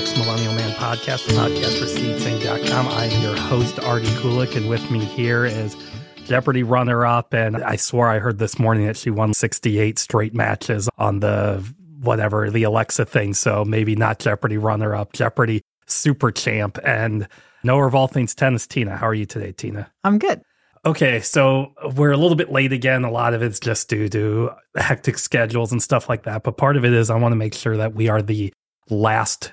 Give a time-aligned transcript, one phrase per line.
[0.00, 2.88] Next Millennial Man podcast, the podcast for seedsing.com.
[2.88, 5.76] I'm your host, Artie Kulik, and with me here is
[6.24, 7.34] Jeopardy runner up.
[7.34, 11.62] And I swore I heard this morning that she won 68 straight matches on the
[12.00, 13.34] whatever, the Alexa thing.
[13.34, 17.28] So maybe not Jeopardy runner up, Jeopardy super champ, and
[17.62, 18.96] knower of all things tennis, Tina.
[18.96, 19.92] How are you today, Tina?
[20.02, 20.40] I'm good.
[20.86, 23.04] Okay, so we're a little bit late again.
[23.04, 26.42] A lot of it's just due to hectic schedules and stuff like that.
[26.42, 28.50] But part of it is I want to make sure that we are the
[28.88, 29.52] last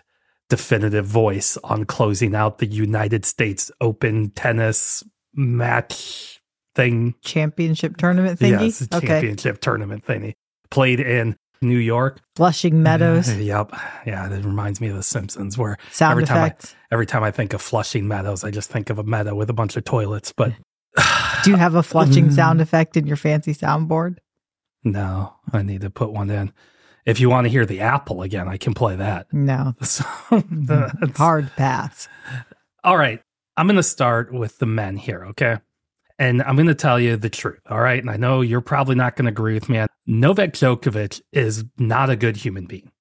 [0.50, 6.40] definitive voice on closing out the United States Open tennis match
[6.76, 7.16] thing.
[7.23, 8.62] Championship tournament thingy?
[8.62, 9.08] Yes, okay.
[9.08, 10.34] championship tournament thingy.
[10.70, 12.20] Played in New York.
[12.36, 13.34] Flushing Meadows.
[13.38, 13.72] yep.
[14.06, 16.54] Yeah, it reminds me of The Simpsons where Sound every time, I,
[16.92, 19.54] every time I think of Flushing Meadows, I just think of a meadow with a
[19.54, 20.32] bunch of toilets.
[20.36, 20.54] But
[21.44, 21.86] Do you have a Mm.
[21.86, 24.18] flushing sound effect in your fancy soundboard?
[24.84, 26.53] no, I need to put one in.
[27.08, 29.33] If you want to hear the apple again, I can play that.
[29.33, 29.73] No.
[29.83, 30.03] So,
[30.52, 32.08] that's- Hard pass.
[32.83, 33.22] All right.
[33.55, 35.58] I'm going to start with the men here, okay?
[36.19, 38.00] And I'm going to tell you the truth, all right?
[38.00, 39.83] And I know you're probably not going to agree with me.
[40.05, 42.91] Novak Djokovic is not a good human being.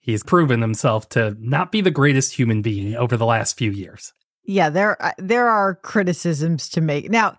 [0.00, 4.12] He's proven himself to not be the greatest human being over the last few years.
[4.44, 7.08] Yeah, there uh, there are criticisms to make.
[7.10, 7.38] Now,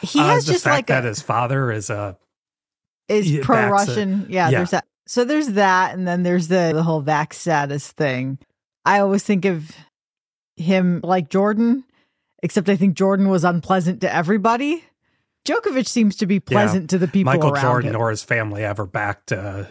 [0.00, 2.16] he Uh, has the just fact like that a, his father is a
[3.08, 4.26] is pro Russian.
[4.28, 4.58] Yeah, yeah.
[4.58, 4.84] there's that.
[5.10, 8.38] So there's that, and then there's the the whole vax status thing.
[8.84, 9.68] I always think of
[10.54, 11.82] him like Jordan,
[12.44, 14.84] except I think Jordan was unpleasant to everybody.
[15.44, 18.00] Djokovic seems to be pleasant to the people Michael Jordan him.
[18.00, 19.64] or his family ever backed uh,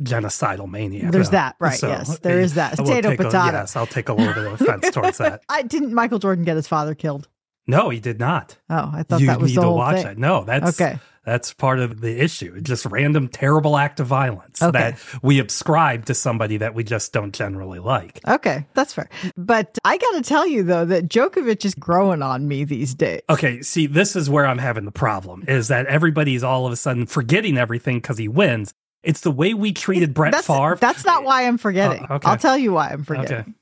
[0.00, 1.10] genocidal mania.
[1.10, 1.78] There's So- that, right?
[1.78, 2.76] so, yes, there is that.
[2.78, 3.44] Potato, a- potato.
[3.52, 5.42] yes, I'll take a little bit of offense towards that.
[5.50, 5.92] I didn't.
[5.92, 7.28] Michael Jordan get his father killed.
[7.66, 8.56] No, he did not.
[8.70, 10.06] Oh, I thought you that was need the to whole watch thing.
[10.12, 10.18] it.
[10.18, 10.98] No, that's Okay.
[11.26, 12.60] That's part of the issue.
[12.60, 14.78] Just random terrible act of violence Okay.
[14.78, 18.20] that we ascribe to somebody that we just don't generally like.
[18.26, 19.08] Okay, that's fair.
[19.36, 23.22] But I got to tell you though that Djokovic is growing on me these days.
[23.28, 26.76] Okay, see, this is where I'm having the problem is that everybody's all of a
[26.76, 28.72] sudden forgetting everything because he wins.
[29.02, 30.76] It's the way we treated Brett that's, Favre.
[30.80, 32.06] That's not why I'm forgetting.
[32.08, 32.28] Oh, okay.
[32.28, 33.36] I'll tell you why I'm forgetting.
[33.36, 33.52] Okay.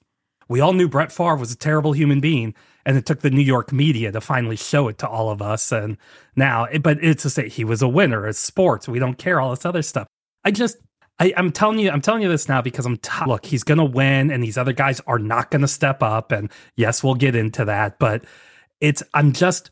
[0.49, 2.55] We all knew Brett Favre was a terrible human being,
[2.87, 5.73] and it took the New York media to finally show it to all of us.
[5.73, 5.97] And
[6.37, 8.27] now, but it's to say he was a winner.
[8.27, 8.89] It's sports.
[8.89, 10.07] We don't care all this other stuff.
[10.45, 10.77] I just,
[11.19, 13.47] I, I'm telling you, I'm telling you this now because I'm t- look.
[13.47, 16.33] He's going to win, and these other guys are not going to step up.
[16.33, 18.25] And yes, we'll get into that, but
[18.81, 19.03] it's.
[19.15, 19.71] I'm just.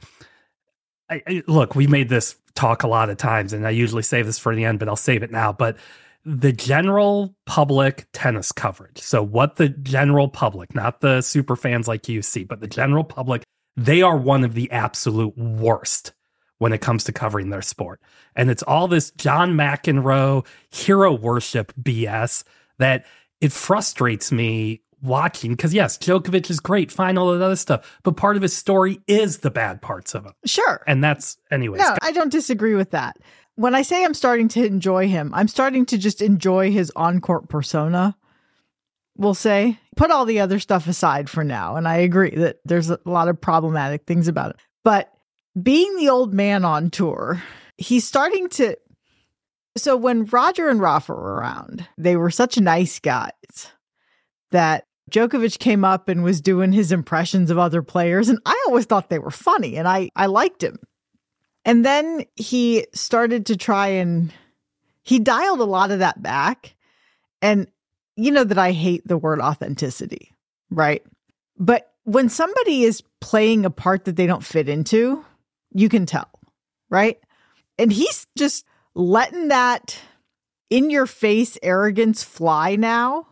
[1.11, 4.27] I, I, look, we made this talk a lot of times, and I usually save
[4.27, 5.53] this for the end, but I'll save it now.
[5.53, 5.77] But
[6.25, 8.99] the general public tennis coverage.
[8.99, 13.05] So, what the general public, not the super fans like you see, but the general
[13.05, 13.43] public,
[13.77, 16.13] they are one of the absolute worst
[16.59, 18.01] when it comes to covering their sport.
[18.37, 22.45] And it's all this John McEnroe hero worship BS
[22.79, 23.05] that
[23.41, 28.17] it frustrates me watching because, yes, Djokovic is great, fine, all that other stuff, but
[28.17, 30.33] part of his story is the bad parts of him.
[30.47, 30.83] Sure.
[30.87, 31.81] And that's, anyways.
[31.81, 33.17] No, I don't disagree with that.
[33.57, 37.21] When I say I'm starting to enjoy him, I'm starting to just enjoy his on
[37.21, 38.17] court persona.
[39.17, 41.77] We'll say, put all the other stuff aside for now.
[41.77, 44.57] And I agree that there's a lot of problematic things about it.
[44.85, 45.13] But
[45.61, 47.43] being the old man on tour,
[47.77, 48.77] he's starting to.
[49.77, 53.33] So when Roger and Rafa were around, they were such nice guys
[54.51, 58.29] that Djokovic came up and was doing his impressions of other players.
[58.29, 60.79] And I always thought they were funny and I, I liked him.
[61.65, 64.33] And then he started to try and
[65.03, 66.75] he dialed a lot of that back.
[67.41, 67.69] And
[68.17, 70.35] you know that I hate the word authenticity,
[70.71, 71.03] right?
[71.57, 75.25] But when somebody is playing a part that they don't fit into,
[75.73, 76.29] you can tell,
[76.91, 77.19] right?
[77.79, 78.65] And he's just
[78.95, 79.99] letting that
[80.71, 83.27] in your face arrogance fly now.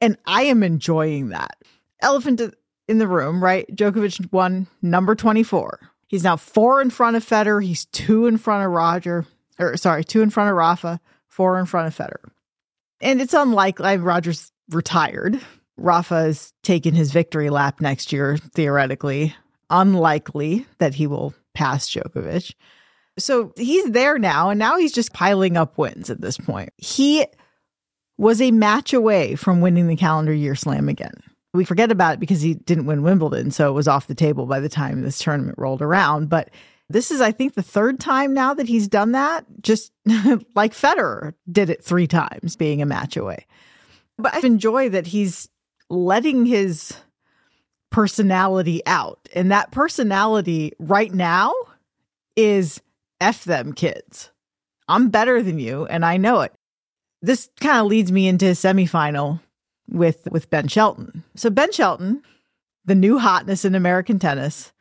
[0.00, 1.56] And I am enjoying that.
[2.00, 2.40] Elephant
[2.88, 3.66] in the room, right?
[3.74, 5.78] Djokovic won number 24.
[6.06, 7.64] He's now four in front of Federer.
[7.64, 9.26] He's two in front of Roger,
[9.58, 12.30] or sorry, two in front of Rafa, four in front of Federer.
[13.00, 15.40] And it's unlikely Roger's retired.
[15.76, 19.34] Rafa is taking his victory lap next year, theoretically.
[19.70, 22.54] Unlikely that he will pass Djokovic.
[23.18, 26.70] So he's there now, and now he's just piling up wins at this point.
[26.78, 27.26] He
[28.18, 31.14] was a match away from winning the calendar year slam again.
[31.54, 34.44] We forget about it because he didn't win Wimbledon, so it was off the table
[34.46, 36.28] by the time this tournament rolled around.
[36.28, 36.50] But
[36.90, 39.92] this is, I think, the third time now that he's done that, just
[40.54, 43.46] like Federer did it three times, being a match away.
[44.18, 45.48] But I enjoy that he's
[45.88, 46.94] letting his
[47.90, 49.28] personality out.
[49.34, 51.54] And that personality right now
[52.36, 52.82] is
[53.20, 54.32] F them kids.
[54.88, 56.52] I'm better than you, and I know it.
[57.22, 59.40] This kind of leads me into his semifinal
[59.88, 61.24] with with Ben Shelton.
[61.34, 62.22] So Ben Shelton,
[62.84, 64.72] the new hotness in American tennis,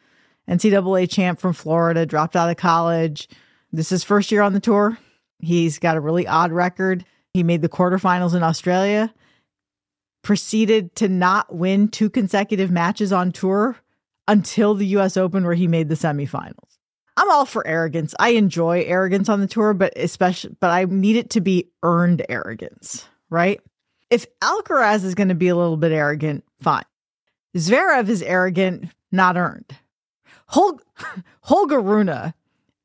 [0.50, 3.28] NCAA champ from Florida, dropped out of college.
[3.72, 4.98] This is first year on the tour.
[5.40, 7.06] He's got a really odd record.
[7.34, 9.14] He made the quarterfinals in Australia,
[10.22, 13.78] proceeded to not win two consecutive matches on tour
[14.28, 16.78] until the US Open, where he made the semifinals.
[17.18, 18.16] I'm all for arrogance.
[18.20, 22.26] I enjoy arrogance on the tour, but especially, but I need it to be earned
[22.30, 23.62] arrogance, right?
[24.14, 26.84] If Alcaraz is going to be a little bit arrogant, fine.
[27.58, 29.76] Zverev is arrogant, not earned.
[30.50, 30.80] Hol-
[31.42, 32.32] Holger Rune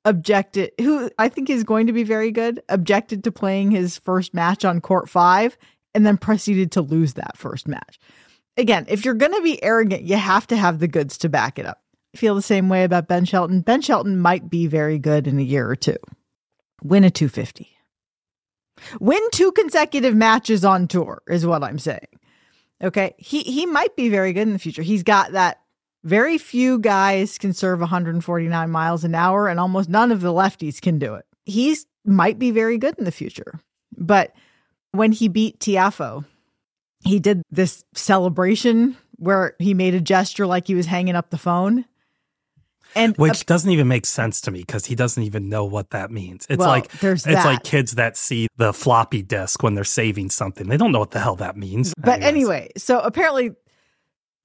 [0.06, 4.32] objected, who I think is going to be very good, objected to playing his first
[4.32, 5.58] match on court five
[5.94, 7.98] and then proceeded to lose that first match.
[8.56, 11.58] Again, if you're going to be arrogant, you have to have the goods to back
[11.58, 11.82] it up.
[12.14, 13.60] I feel the same way about Ben Shelton.
[13.60, 15.98] Ben Shelton might be very good in a year or two.
[16.82, 17.77] Win a 250.
[19.00, 22.06] Win two consecutive matches on tour is what I'm saying.
[22.82, 23.14] Okay.
[23.18, 24.82] He he might be very good in the future.
[24.82, 25.60] He's got that
[26.04, 30.80] very few guys can serve 149 miles an hour, and almost none of the lefties
[30.80, 31.24] can do it.
[31.44, 33.60] He's might be very good in the future.
[33.96, 34.32] But
[34.92, 36.24] when he beat Tiafoe,
[37.04, 41.38] he did this celebration where he made a gesture like he was hanging up the
[41.38, 41.84] phone.
[42.94, 45.90] And which uh, doesn't even make sense to me because he doesn't even know what
[45.90, 46.46] that means.
[46.48, 47.44] It's well, like there's it's that.
[47.44, 50.68] like kids that see the floppy disk when they're saving something.
[50.68, 51.92] They don't know what the hell that means.
[51.96, 52.26] But Anyways.
[52.26, 53.52] anyway, so apparently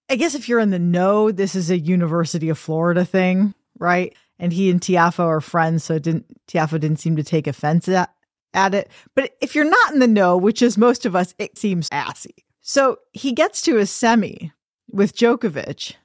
[0.09, 4.15] I guess if you're in the know, this is a University of Florida thing, right?
[4.37, 8.13] And he and Tiafoe are friends, so didn't Tiafoe didn't seem to take offense at,
[8.53, 8.91] at it.
[9.15, 12.35] But if you're not in the know, which is most of us, it seems assy.
[12.61, 14.51] So he gets to a semi
[14.91, 15.95] with Djokovic.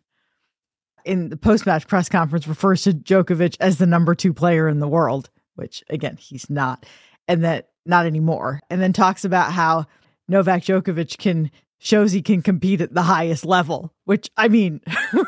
[1.04, 4.80] In the post match press conference, refers to Djokovic as the number two player in
[4.80, 6.84] the world, which again, he's not,
[7.26, 8.60] and that not anymore.
[8.70, 9.86] And then talks about how
[10.28, 14.80] Novak Djokovic can shows he can compete at the highest level, which I mean,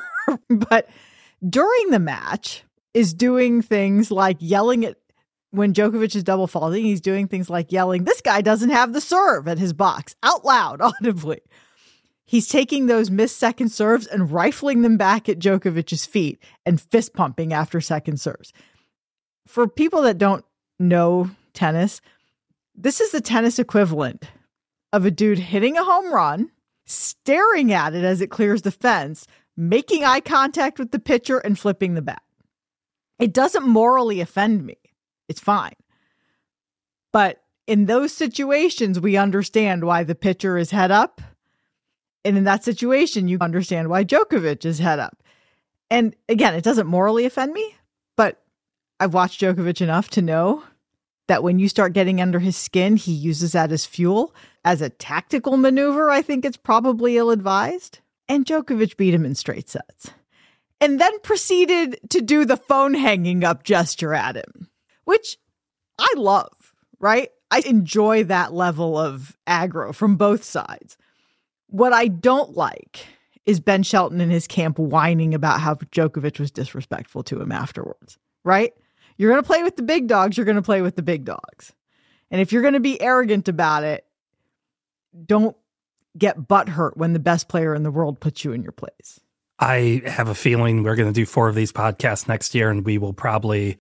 [0.48, 0.88] but
[1.48, 4.96] during the match is doing things like yelling at
[5.52, 9.00] when Djokovic is double faulting, he's doing things like yelling, This guy doesn't have the
[9.00, 11.40] serve at his box out loud, audibly.
[12.30, 17.12] He's taking those missed second serves and rifling them back at Djokovic's feet and fist
[17.12, 18.52] pumping after second serves.
[19.48, 20.44] For people that don't
[20.78, 22.00] know tennis,
[22.72, 24.26] this is the tennis equivalent
[24.92, 26.52] of a dude hitting a home run,
[26.86, 29.26] staring at it as it clears the fence,
[29.56, 32.22] making eye contact with the pitcher, and flipping the bat.
[33.18, 34.76] It doesn't morally offend me.
[35.28, 35.74] It's fine.
[37.12, 41.20] But in those situations, we understand why the pitcher is head up.
[42.24, 45.22] And in that situation, you understand why Djokovic is head up.
[45.90, 47.74] And again, it doesn't morally offend me,
[48.16, 48.42] but
[48.98, 50.62] I've watched Djokovic enough to know
[51.26, 54.34] that when you start getting under his skin, he uses that as fuel.
[54.64, 58.00] As a tactical maneuver, I think it's probably ill advised.
[58.28, 60.10] And Djokovic beat him in straight sets.
[60.80, 64.68] And then proceeded to do the phone hanging up gesture at him,
[65.04, 65.36] which
[65.98, 67.30] I love, right?
[67.50, 70.96] I enjoy that level of aggro from both sides.
[71.70, 73.06] What I don't like
[73.46, 78.18] is Ben Shelton and his camp whining about how Djokovic was disrespectful to him afterwards,
[78.44, 78.72] right?
[79.16, 81.24] You're going to play with the big dogs, you're going to play with the big
[81.24, 81.72] dogs.
[82.30, 84.04] And if you're going to be arrogant about it,
[85.26, 85.56] don't
[86.16, 89.20] get butt hurt when the best player in the world puts you in your place.
[89.58, 92.84] I have a feeling we're going to do four of these podcasts next year, and
[92.84, 93.78] we will probably,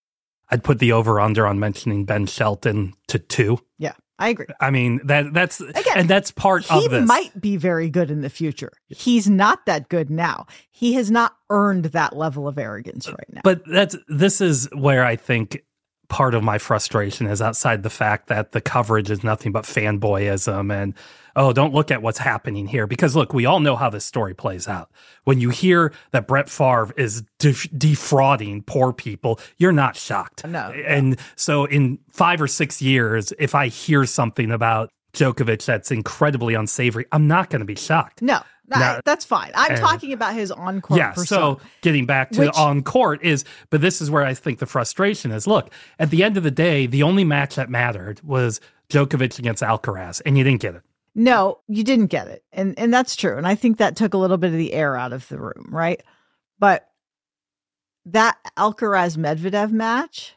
[0.51, 3.59] I'd put the over under on mentioning Ben Shelton to two.
[3.77, 3.93] Yeah.
[4.21, 4.47] I agree.
[4.59, 6.99] I mean that that's Again, and that's part he of this.
[6.99, 8.73] He might be very good in the future.
[8.87, 10.45] He's not that good now.
[10.71, 13.41] He has not earned that level of arrogance uh, right now.
[13.45, 15.63] But that's this is where I think
[16.09, 20.73] part of my frustration is outside the fact that the coverage is nothing but fanboyism
[20.73, 20.93] and
[21.35, 22.85] oh, don't look at what's happening here.
[22.85, 24.91] Because look, we all know how this story plays out.
[25.23, 30.45] When you hear that Brett Favre is def- defrauding poor people, you're not shocked.
[30.45, 30.71] No.
[30.71, 36.55] And so in five or six years, if I hear something about Djokovic that's incredibly
[36.55, 38.21] unsavory, I'm not going to be shocked.
[38.21, 38.41] No.
[38.69, 39.51] Now, that's fine.
[39.55, 40.99] I'm talking about his on court.
[40.99, 41.11] Yeah.
[41.11, 44.59] Persona, so getting back to which, on court is, but this is where I think
[44.59, 45.47] the frustration is.
[45.47, 49.63] Look, at the end of the day, the only match that mattered was Djokovic against
[49.63, 50.81] Alcaraz, and you didn't get it.
[51.15, 52.43] No, you didn't get it.
[52.51, 53.37] And and that's true.
[53.37, 55.67] And I think that took a little bit of the air out of the room,
[55.69, 56.01] right?
[56.59, 56.87] But
[58.05, 60.35] that Alcaraz Medvedev match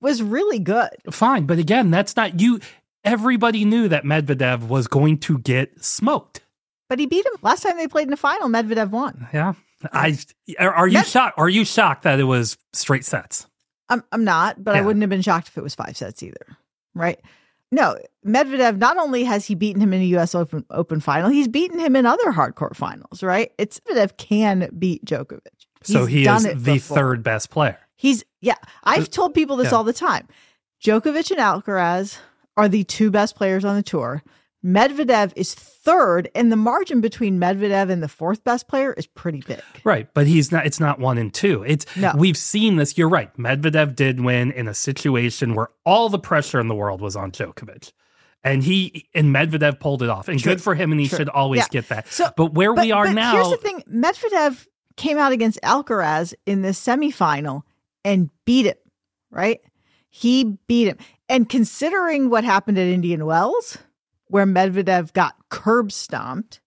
[0.00, 0.90] was really good.
[1.10, 2.60] Fine, but again, that's not you
[3.04, 6.40] everybody knew that Medvedev was going to get smoked.
[6.88, 8.48] But he beat him last time they played in the final.
[8.48, 9.26] Medvedev won.
[9.32, 9.54] Yeah,
[9.92, 10.18] I
[10.58, 11.38] are you Med- shocked?
[11.38, 13.46] Are you shocked that it was straight sets?
[13.88, 14.80] I'm I'm not, but yeah.
[14.80, 16.56] I wouldn't have been shocked if it was five sets either.
[16.94, 17.20] Right
[17.72, 21.48] No, Medvedev, not only has he beaten him in a US Open, Open final, he's
[21.48, 23.50] beaten him in other hardcourt finals, right?
[23.58, 25.40] It's Medvedev can beat Djokovic.
[25.82, 26.96] so He's he done is it the before.
[26.96, 27.78] third best player.
[27.96, 29.76] He's, yeah, I've uh, told people this yeah.
[29.76, 30.28] all the time.
[30.82, 32.18] Djokovic and Alcaraz
[32.56, 34.22] are the two best players on the tour.
[34.64, 39.42] Medvedev is third, and the margin between Medvedev and the fourth best player is pretty
[39.46, 39.60] big.
[39.84, 40.64] Right, but he's not.
[40.64, 41.62] It's not one and two.
[41.64, 42.12] It's No.
[42.16, 42.96] we've seen this.
[42.96, 43.34] You're right.
[43.36, 47.30] Medvedev did win in a situation where all the pressure in the world was on
[47.30, 47.92] Djokovic,
[48.42, 50.28] and he and Medvedev pulled it off.
[50.28, 50.52] And True.
[50.52, 50.92] good for him.
[50.92, 51.18] And he True.
[51.18, 51.66] should always Yeah.
[51.70, 52.08] get that.
[52.10, 54.66] So- but where we are now, Here's the thing Medvedev
[54.96, 57.62] came out against Alcaraz in the semifinal
[58.04, 58.76] and beat him,
[59.30, 59.60] right?
[60.08, 60.96] He beat him.
[61.28, 63.76] And considering what happened at Indian Wells,
[64.34, 66.58] where Medvedev got curb stomped,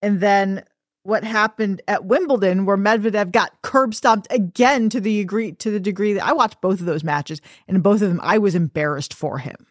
[0.00, 0.64] and then
[1.02, 5.78] what happened at Wimbledon, where Medvedev got curb stomped again to the degree to the
[5.78, 8.54] degree that I watched both of those matches, and in both of them I was
[8.54, 9.66] embarrassed for him.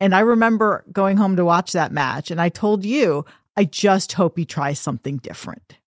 [0.00, 3.24] And I remember going home to watch that match, and I told you,
[3.56, 5.78] I just hope he tries something different.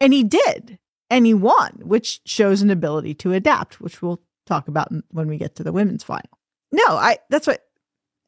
[0.00, 0.78] And he did.
[1.10, 5.36] And he won, which shows an ability to adapt, which we'll talk about when we
[5.36, 6.38] get to the women's final.
[6.72, 7.66] No, I that's what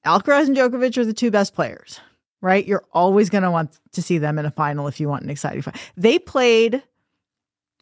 [0.04, 1.98] Alcaraz and Djokovic are the two best players,
[2.40, 2.66] right?
[2.66, 5.30] You're always going to want to see them in a final if you want an
[5.30, 5.80] exciting final.
[5.96, 6.82] They played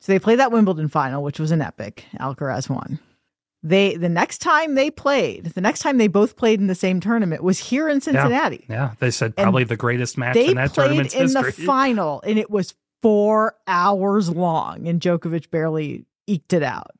[0.00, 2.04] so they played that Wimbledon final, which was an epic.
[2.20, 3.00] Alcaraz won.
[3.64, 7.00] They the next time they played, the next time they both played in the same
[7.00, 8.64] tournament was here in Cincinnati.
[8.70, 11.50] yeah, they said And probably the greatest match They in that tournament's in history.
[11.50, 16.92] the final, and it was four hours long, and Djokovic barely eked it out.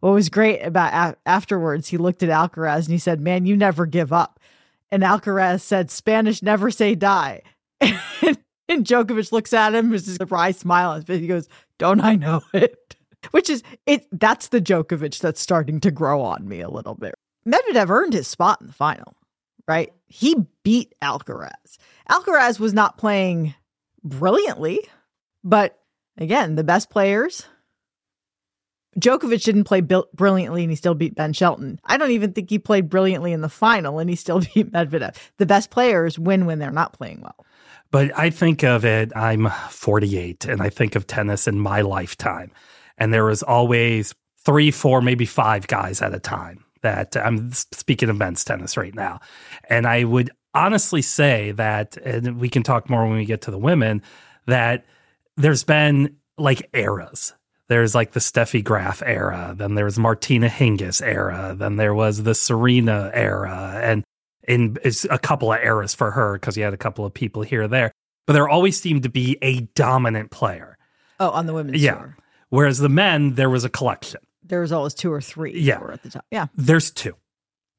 [0.00, 3.56] What was great about a- afterwards, he looked at Alcaraz and he said, "Man, you
[3.56, 4.40] never give up."
[4.90, 7.42] And Alcaraz said, "Spanish never say die."
[7.80, 11.20] and, and Djokovic looks at him with a surprised smile face.
[11.20, 12.96] He goes, "Don't I know it?"
[13.32, 14.06] Which is it.
[14.12, 17.14] That's the Djokovic that's starting to grow on me a little bit.
[17.46, 19.16] Medvedev earned his spot in the final,
[19.66, 19.92] right?
[20.06, 21.78] He beat Alcaraz.
[22.08, 23.54] Alcaraz was not playing
[24.02, 24.80] brilliantly,
[25.44, 25.78] but
[26.18, 27.46] again, the best players.
[28.98, 31.78] Djokovic didn't play brilliantly and he still beat Ben Shelton.
[31.84, 35.16] I don't even think he played brilliantly in the final and he still beat Medvedev.
[35.36, 37.46] The best players win when they're not playing well.
[37.90, 42.52] But I think of it, I'm 48, and I think of tennis in my lifetime.
[42.98, 48.08] And there was always three, four, maybe five guys at a time that I'm speaking
[48.08, 49.20] of men's tennis right now.
[49.68, 53.50] And I would honestly say that, and we can talk more when we get to
[53.50, 54.02] the women,
[54.46, 54.84] that
[55.36, 57.34] there's been like eras.
[57.70, 62.24] There's like the Steffi Graf era, then there was Martina Hingis era, then there was
[62.24, 64.02] the Serena era, and
[64.48, 67.42] in it's a couple of eras for her because you had a couple of people
[67.42, 67.92] here or there,
[68.26, 70.76] but there always seemed to be a dominant player.
[71.20, 71.94] Oh, on the women's Yeah.
[71.94, 72.16] tour.
[72.48, 74.20] Whereas the men, there was a collection.
[74.42, 75.80] There was always two or three Yeah.
[75.92, 76.24] at the top.
[76.32, 76.46] Yeah.
[76.56, 77.14] There's two.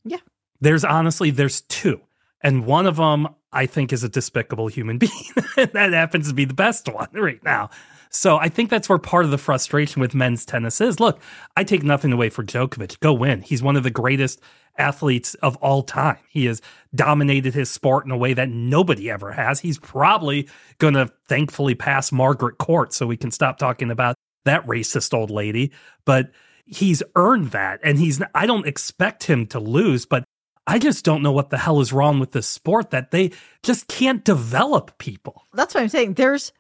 [0.05, 0.19] Yeah.
[0.61, 1.99] There's honestly, there's two.
[2.41, 5.11] And one of them, I think, is a despicable human being.
[5.57, 7.69] that happens to be the best one right now.
[8.11, 10.99] So I think that's where part of the frustration with men's tennis is.
[10.99, 11.19] Look,
[11.55, 12.99] I take nothing away for Djokovic.
[12.99, 13.41] Go win.
[13.41, 14.41] He's one of the greatest
[14.77, 16.17] athletes of all time.
[16.29, 16.61] He has
[16.93, 19.61] dominated his sport in a way that nobody ever has.
[19.61, 24.65] He's probably going to thankfully pass Margaret Court so we can stop talking about that
[24.65, 25.71] racist old lady.
[26.05, 26.31] But
[26.65, 27.79] he's earned that.
[27.81, 30.25] And he's, I don't expect him to lose, but
[30.67, 33.31] I just don't know what the hell is wrong with this sport that they
[33.63, 35.47] just can't develop people.
[35.53, 36.13] That's what I'm saying.
[36.13, 36.51] There's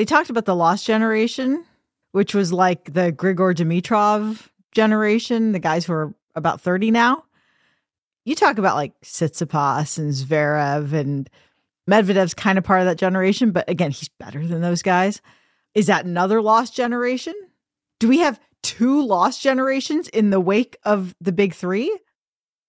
[0.00, 1.62] they talked about the lost generation,
[2.12, 7.24] which was like the Grigor Dimitrov generation, the guys who are about 30 now.
[8.24, 11.28] You talk about like Tsitsipas and Zverev and
[11.86, 15.20] Medvedev's kind of part of that generation, but again, he's better than those guys.
[15.74, 17.34] Is that another lost generation?
[17.98, 21.94] Do we have two lost generations in the wake of the big three?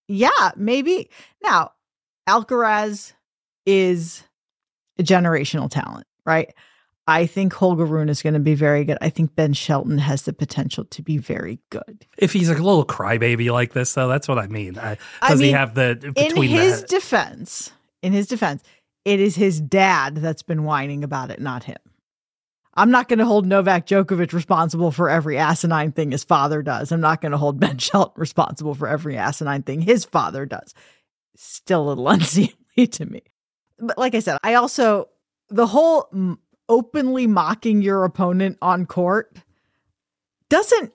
[0.09, 1.09] Yeah, maybe.
[1.41, 1.71] Now,
[2.27, 3.13] Alcaraz
[3.65, 4.21] is
[4.99, 6.53] a generational talent, right?
[7.07, 8.97] I think Holger Rune is going to be very good.
[9.01, 12.05] I think Ben Shelton has the potential to be very good.
[12.17, 14.77] If he's a little crybaby like this, though, that's what I mean.
[14.77, 18.63] I, I does he mean, have the In his the defense, in his defense,
[19.03, 21.77] it is his dad that's been whining about it, not him.
[22.73, 26.91] I'm not going to hold Novak Djokovic responsible for every asinine thing his father does.
[26.91, 30.73] I'm not going to hold Ben Shelton responsible for every asinine thing his father does.
[31.35, 33.23] Still a little unseemly to me.
[33.79, 35.09] But like I said, I also,
[35.49, 36.07] the whole
[36.71, 39.37] openly mocking your opponent on court
[40.49, 40.93] doesn't,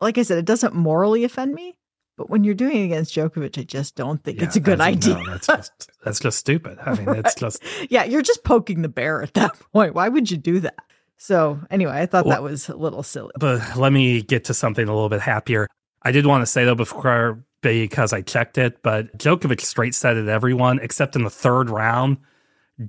[0.00, 1.76] like I said, it doesn't morally offend me.
[2.16, 4.80] But when you're doing it against Djokovic, I just don't think Yeah, it's a good
[4.80, 5.14] idea.
[5.14, 6.78] No, that's just that's just stupid.
[6.84, 9.94] I mean, it's just yeah, you're just poking the bear at that point.
[9.94, 10.78] Why would you do that?
[11.16, 13.32] So anyway, I thought that was a little silly.
[13.38, 15.68] But let me get to something a little bit happier.
[16.02, 20.28] I did want to say though before because I checked it, but Djokovic straight setted
[20.28, 22.18] everyone except in the third round.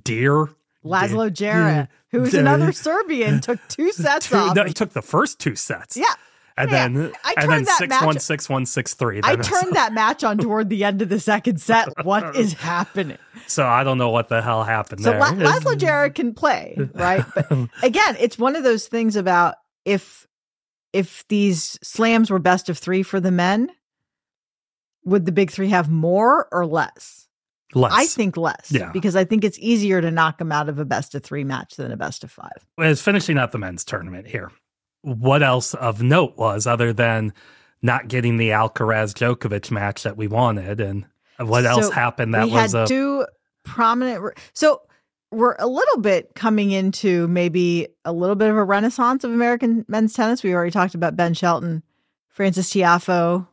[0.04, 0.48] Dear
[0.84, 4.56] Laslo Djere, who's another Serbian, took two sets two, off.
[4.56, 5.96] No, he took the first two sets.
[5.96, 6.04] Yeah.
[6.56, 6.88] And Yeah.
[6.88, 9.20] then I and turned then that six match- one six one six three.
[9.22, 11.88] I turned that match on toward the end of the second set.
[12.04, 13.18] What is happening?
[13.46, 15.20] So I don't know what the hell happened So there.
[15.20, 17.24] La- Laslo Djere can play, right?
[17.34, 17.50] But
[17.82, 20.26] again, it's one of those things about if
[20.92, 23.70] if these slams were best of three for the men,
[25.04, 27.28] would the big three have more or less?
[27.74, 27.92] Less.
[27.94, 28.70] I think less.
[28.70, 28.90] Yeah.
[28.92, 31.76] Because I think it's easier to knock them out of a best of three match
[31.76, 32.66] than a best of five.
[32.78, 34.50] as finishing out the men's tournament here.
[35.02, 37.32] What else of note was other than
[37.80, 41.06] not getting the Alcaraz Djokovic match that we wanted, and
[41.38, 43.24] what else happened that we was had a two
[43.64, 44.20] prominent.
[44.20, 44.82] re- So
[45.30, 49.84] we're a little bit coming into maybe a little bit of a renaissance of American
[49.88, 50.42] men's tennis.
[50.42, 51.82] We already talked about Ben Shelton,
[52.28, 53.46] Frances Tiafoe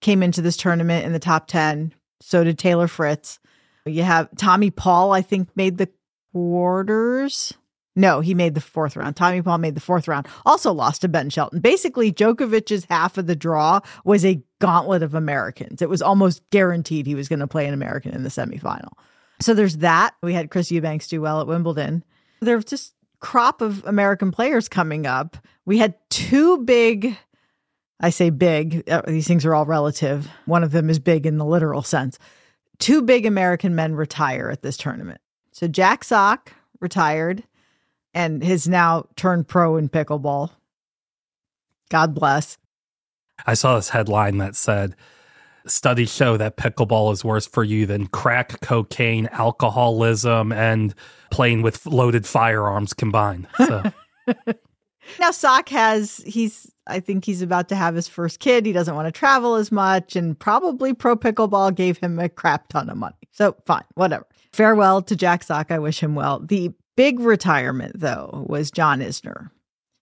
[0.00, 1.92] came into this tournament in the top ten.
[2.22, 3.38] So did Taylor Fritz.
[3.84, 5.12] You have Tommy Paul.
[5.12, 5.88] I think made the
[6.32, 7.54] quarters.
[7.94, 9.16] No, he made the fourth round.
[9.16, 10.26] Tommy Paul made the fourth round.
[10.46, 11.60] Also lost to Ben Shelton.
[11.60, 15.82] Basically, Djokovic's half of the draw was a gauntlet of Americans.
[15.82, 18.92] It was almost guaranteed he was going to play an American in the semifinal.
[19.40, 20.14] So there's that.
[20.22, 22.02] We had Chris Eubanks do well at Wimbledon.
[22.40, 25.36] There's just crop of American players coming up.
[25.66, 27.16] We had two big
[28.02, 30.28] I say big, uh, these things are all relative.
[30.46, 32.18] One of them is big in the literal sense.
[32.78, 35.20] Two big American men retire at this tournament.
[35.52, 37.44] So Jack Sock retired
[38.12, 40.50] and has now turned pro in pickleball.
[41.90, 42.58] God bless.
[43.46, 44.96] I saw this headline that said
[45.66, 50.94] studies show that pickleball is worse for you than crack, cocaine, alcoholism, and
[51.30, 53.46] playing with loaded firearms combined.
[53.58, 53.82] So
[55.20, 58.66] Now Sock has he's I think he's about to have his first kid.
[58.66, 62.68] He doesn't want to travel as much and probably pro pickleball gave him a crap
[62.68, 63.14] ton of money.
[63.30, 64.26] So fine, whatever.
[64.52, 65.70] Farewell to Jack Sock.
[65.70, 66.40] I wish him well.
[66.40, 69.50] The big retirement though was John Isner,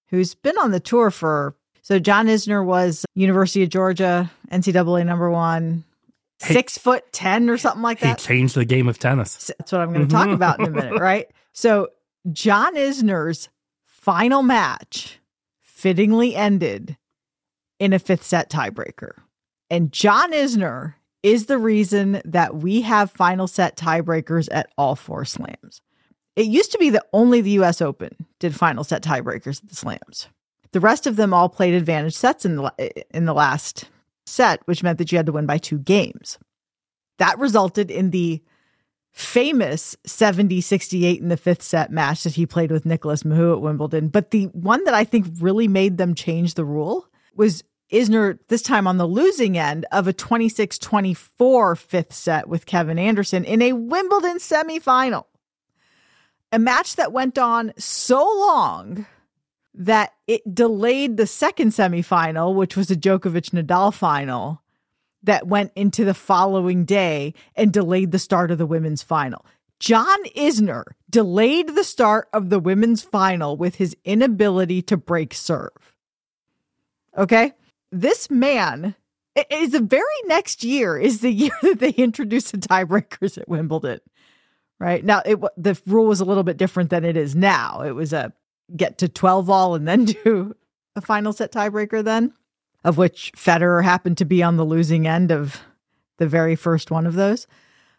[0.08, 5.30] who's been on the tour for so John Isner was University of Georgia, NCAA number
[5.30, 5.84] one,
[6.42, 6.54] Hey.
[6.54, 8.20] six foot ten or something like that.
[8.20, 9.52] he changed the game of tennis.
[9.58, 10.34] That's what I'm going to talk mm-hmm.
[10.34, 11.26] about in a minute, right?
[11.52, 11.88] So,
[12.32, 13.50] John Isner's
[14.00, 15.20] final match
[15.60, 16.96] fittingly ended
[17.78, 19.12] in a fifth set tiebreaker.
[19.70, 25.24] And John Isner is the reason that we have final set tiebreakers at all four
[25.24, 25.80] slams.
[26.36, 29.76] It used to be that only the US Open did final set tiebreakers at the
[29.76, 30.28] slams.
[30.72, 33.90] The rest of them all played advantage sets in the in the last
[34.24, 36.38] set, which meant that you had to win by two games.
[37.18, 38.40] That resulted in the
[39.12, 43.60] famous 70 68 in the fifth set match that he played with Nicolas Mahut at
[43.60, 44.08] Wimbledon.
[44.08, 48.62] But the one that I think really made them change the rule was Isner, this
[48.62, 53.62] time on the losing end of a 26 24 fifth set with Kevin Anderson in
[53.62, 55.24] a Wimbledon semifinal.
[56.52, 59.06] A match that went on so long
[59.74, 64.59] that it delayed the second semifinal, which was a Djokovic Nadal final
[65.22, 69.44] that went into the following day and delayed the start of the women's final.
[69.78, 75.94] John Isner delayed the start of the women's final with his inability to break serve.
[77.16, 77.52] Okay?
[77.90, 78.94] This man
[79.50, 84.00] is the very next year is the year that they introduced the tiebreakers at Wimbledon.
[84.78, 85.04] Right?
[85.04, 87.83] Now it the rule was a little bit different than it is now.
[87.83, 88.33] It was a
[88.74, 90.54] get to 12 all and then do
[90.96, 92.33] a final set tiebreaker then
[92.84, 95.60] of which Federer happened to be on the losing end of
[96.18, 97.46] the very first one of those.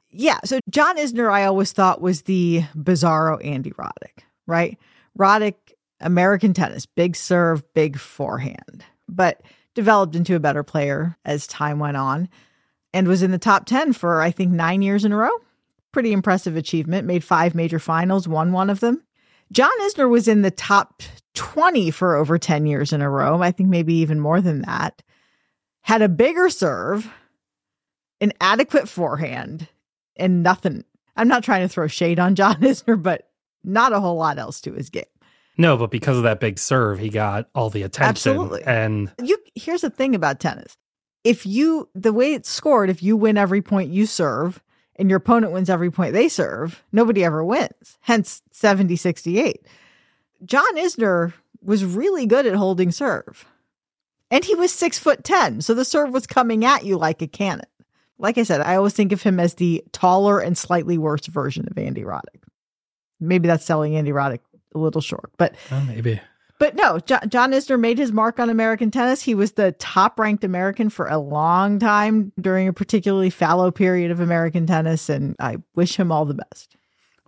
[0.09, 4.77] Yeah, so John Isner, I always thought was the bizarro Andy Roddick, right?
[5.17, 5.55] Roddick,
[5.99, 9.41] American tennis, big serve, big forehand, but
[9.73, 12.27] developed into a better player as time went on
[12.93, 15.31] and was in the top 10 for, I think, nine years in a row.
[15.91, 19.01] Pretty impressive achievement, made five major finals, won one of them.
[19.51, 23.41] John Isner was in the top 20 for over 10 years in a row.
[23.41, 25.01] I think maybe even more than that.
[25.81, 27.11] Had a bigger serve,
[28.19, 29.67] an adequate forehand,
[30.15, 30.83] and nothing.
[31.15, 33.29] I'm not trying to throw shade on John Isner, but
[33.63, 35.03] not a whole lot else to his game.
[35.57, 38.09] No, but because of that big serve, he got all the attention.
[38.09, 38.63] Absolutely.
[38.63, 40.77] And You here's the thing about tennis.
[41.23, 44.61] If you the way it's scored, if you win every point you serve
[44.95, 47.97] and your opponent wins every point they serve, nobody ever wins.
[48.01, 49.65] Hence 70 68.
[50.45, 53.45] John Isner was really good at holding serve.
[54.29, 55.61] And he was six foot 10.
[55.61, 57.65] So the serve was coming at you like a cannon.
[58.17, 61.67] Like I said, I always think of him as the taller and slightly worse version
[61.69, 62.43] of Andy Roddick.
[63.19, 64.39] Maybe that's selling Andy Roddick
[64.73, 65.55] a little short, but
[65.87, 66.21] maybe.
[66.59, 69.23] But no, John, John Isner made his mark on American tennis.
[69.23, 74.11] He was the top ranked American for a long time during a particularly fallow period
[74.11, 76.77] of American tennis, and I wish him all the best.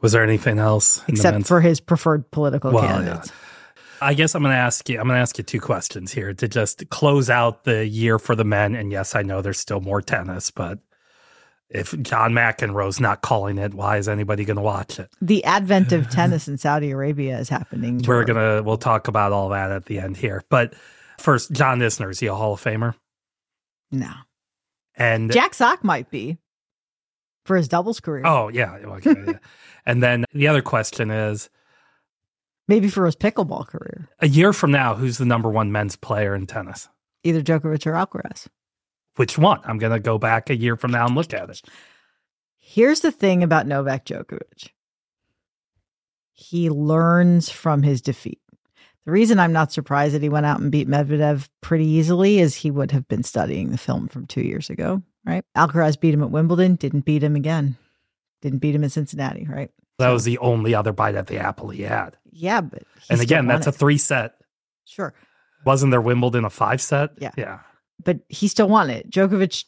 [0.04, 1.02] Was there anything else?
[1.08, 3.32] Except for his preferred political Well, candidates.
[4.02, 5.00] I guess I'm going to ask you.
[5.00, 8.36] I'm going to ask you two questions here to just close out the year for
[8.36, 8.76] the men.
[8.76, 10.80] And yes, I know there's still more tennis, but
[11.70, 15.10] if John McEnroe's not calling it, why is anybody going to watch it?
[15.22, 18.02] The advent of tennis in Saudi Arabia is happening.
[18.06, 20.44] We're gonna we'll talk about all that at the end here.
[20.50, 20.74] But
[21.18, 22.94] first, John Isner is he a Hall of Famer?
[23.90, 24.12] No.
[24.96, 26.38] And Jack Sock might be
[27.46, 28.24] for his doubles career.
[28.26, 29.34] oh yeah, okay, yeah.
[29.86, 31.50] and then the other question is,
[32.68, 34.08] Maybe for his pickleball career.
[34.20, 36.88] a year from now, who's the number one men's player in tennis?
[37.24, 38.48] Either Djokovic or Alcaraz.
[39.16, 39.60] Which one?
[39.66, 41.62] I'm gonna go back a year from now and look at it.
[42.58, 44.70] Here's the thing about Novak Djokovic.
[46.32, 48.40] He learns from his defeat.
[49.06, 52.56] The reason I'm not surprised that he went out and beat Medvedev pretty easily is
[52.56, 55.44] he would have been studying the film from two years ago, right?
[55.58, 57.78] Alcaraz beat him at Wimbledon, didn't beat him again.
[58.44, 59.72] Didn't beat him in Cincinnati, right?
[59.98, 62.16] That was the only other bite at the apple he had.
[62.32, 64.36] Yeah, but and again, that's a three set.
[64.86, 65.16] sure.
[65.66, 67.12] Wasn't there Wimbledon a five set?
[67.18, 67.32] Yeah.
[67.38, 67.60] Yeah.
[68.04, 69.10] but he still won it.
[69.10, 69.64] Djokovic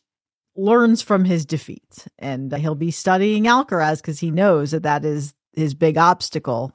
[0.58, 5.34] learns from his defeats, and he'll be studying Alcaraz because he knows that that is
[5.54, 6.74] his big obstacle.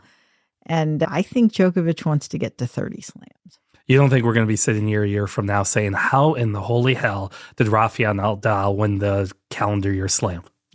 [0.67, 3.59] And I think Djokovic wants to get to 30 slams.
[3.87, 6.35] You don't think we're going to be sitting here a year from now saying, how
[6.35, 10.45] in the holy hell did Rafael Nadal win the calendar year slam?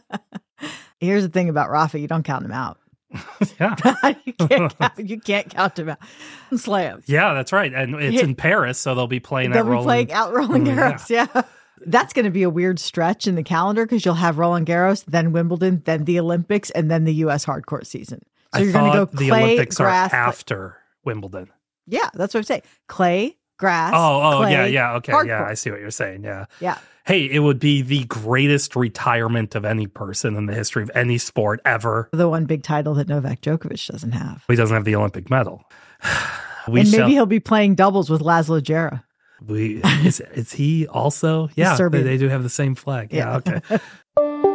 [1.00, 2.78] Here's the thing about Rafa you don't count him out.
[3.60, 3.74] yeah.
[4.24, 5.98] you, can't count, you can't count him out.
[6.56, 7.08] Slams.
[7.08, 7.72] Yeah, that's right.
[7.72, 9.86] And it's in Paris, so they'll be playing They'll at be Roland.
[9.86, 11.10] playing out Roland Garros.
[11.10, 11.26] Yeah.
[11.84, 15.04] That's going to be a weird stretch in the calendar because you'll have Roland Garros,
[15.04, 17.44] then Wimbledon, then the Olympics, and then the U.S.
[17.44, 18.20] hardcourt season.
[18.54, 20.12] So I you're going to go thought the clay, Olympics grass.
[20.12, 21.50] are after Wimbledon.
[21.86, 22.62] Yeah, that's what I'm saying.
[22.86, 23.92] Clay, grass.
[23.96, 24.94] Oh, oh, yeah, clay, yeah.
[24.94, 25.44] Okay, yeah.
[25.44, 26.22] I see what you're saying.
[26.22, 26.46] Yeah.
[26.60, 26.78] Yeah.
[27.04, 31.18] Hey, it would be the greatest retirement of any person in the history of any
[31.18, 32.08] sport ever.
[32.12, 34.44] The one big title that Novak Djokovic doesn't have.
[34.48, 35.64] He doesn't have the Olympic medal.
[36.68, 39.02] We and shall, maybe he'll be playing doubles with Laslo Djere.
[39.44, 41.48] we is, is he also?
[41.56, 43.12] Yeah, they, they do have the same flag.
[43.12, 43.58] Yeah, Yeah.
[43.66, 44.42] okay.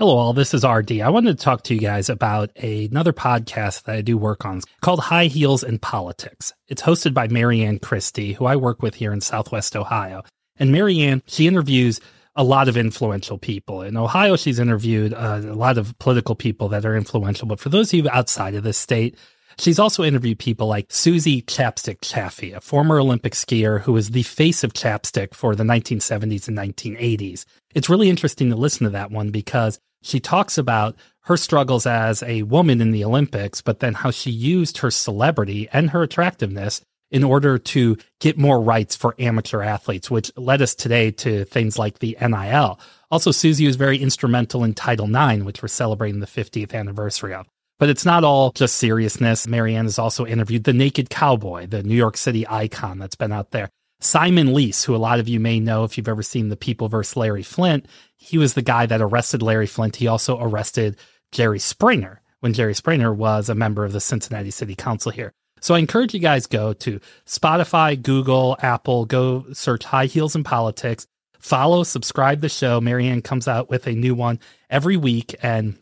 [0.00, 0.32] Hello, all.
[0.32, 1.02] This is RD.
[1.02, 4.46] I wanted to talk to you guys about a- another podcast that I do work
[4.46, 6.54] on called High Heels in Politics.
[6.68, 10.22] It's hosted by Marianne Christie, who I work with here in Southwest Ohio.
[10.58, 12.00] And Marianne, she interviews
[12.34, 13.82] a lot of influential people.
[13.82, 17.46] In Ohio, she's interviewed uh, a lot of political people that are influential.
[17.46, 19.18] But for those of you outside of the state,
[19.60, 24.22] She's also interviewed people like Suzy Chapstick Chaffee, a former Olympic skier who was the
[24.22, 27.44] face of chapstick for the 1970s and 1980s.
[27.74, 32.22] It's really interesting to listen to that one because she talks about her struggles as
[32.22, 36.80] a woman in the Olympics, but then how she used her celebrity and her attractiveness
[37.10, 41.78] in order to get more rights for amateur athletes, which led us today to things
[41.78, 42.80] like the NIL.
[43.10, 47.46] Also, Suzy was very instrumental in Title IX, which we're celebrating the 50th anniversary of.
[47.80, 49.48] But it's not all just seriousness.
[49.48, 53.52] Marianne has also interviewed the Naked Cowboy, the New York City icon that's been out
[53.52, 53.70] there.
[54.00, 56.88] Simon Leis, who a lot of you may know if you've ever seen The People
[56.88, 57.16] vs.
[57.16, 59.96] Larry Flynt, he was the guy that arrested Larry Flynt.
[59.96, 60.98] He also arrested
[61.32, 65.32] Jerry Springer when Jerry Springer was a member of the Cincinnati City Council here.
[65.62, 70.44] So I encourage you guys go to Spotify, Google, Apple, go search High Heels in
[70.44, 71.06] Politics,
[71.38, 72.78] follow, subscribe the show.
[72.78, 74.38] Marianne comes out with a new one
[74.68, 75.78] every week and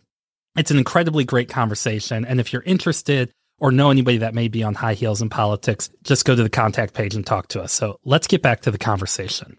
[0.58, 2.24] it's an incredibly great conversation.
[2.24, 5.88] And if you're interested or know anybody that may be on high heels in politics,
[6.02, 7.72] just go to the contact page and talk to us.
[7.72, 9.56] So let's get back to the conversation.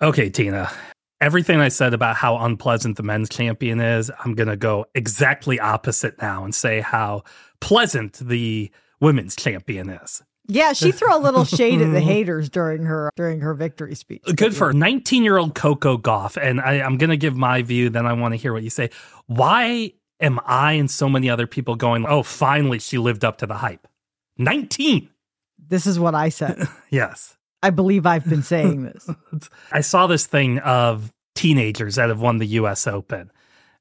[0.00, 0.70] Okay, Tina.
[1.20, 5.58] Everything I said about how unpleasant the men's champion is, I'm going to go exactly
[5.58, 7.24] opposite now and say how
[7.60, 10.22] pleasant the women's champion is.
[10.48, 14.22] Yeah, she threw a little shade at the haters during her during her victory speech.
[14.34, 16.36] Good for 19 year old Coco Gauff.
[16.40, 18.70] And I, I'm going to give my view, then I want to hear what you
[18.70, 18.88] say.
[19.26, 23.46] Why am I and so many other people going, oh, finally she lived up to
[23.46, 23.86] the hype?
[24.38, 25.10] 19.
[25.68, 26.66] This is what I said.
[26.90, 27.36] Yes.
[27.62, 29.10] I believe I've been saying this.
[29.72, 33.30] I saw this thing of teenagers that have won the US Open.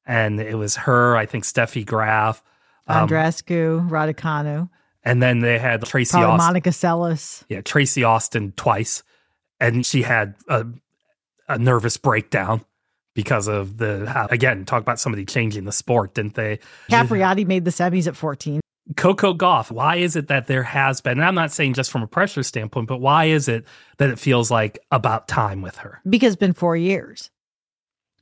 [0.06, 2.44] And it was her, I think Steffi Graf.
[2.88, 4.70] um, Andreescu, Raducanu,
[5.08, 6.48] and then they had Tracy probably Austin.
[6.48, 7.44] Monica Seles.
[7.48, 9.04] yeah, Tracy Austin twice,
[9.60, 10.66] and she had a,
[11.48, 12.66] a nervous breakdown
[13.16, 16.60] because of the how, again talk about somebody changing the sport, didn't they?
[16.90, 18.60] Capriati made the semis at 14.
[18.96, 19.72] Coco Gauff.
[19.72, 21.14] Why is it that there has been?
[21.14, 23.66] And I'm not saying just from a pressure standpoint, but why is it
[23.98, 26.02] that it feels like about time with her?
[26.08, 27.32] because it's been four years.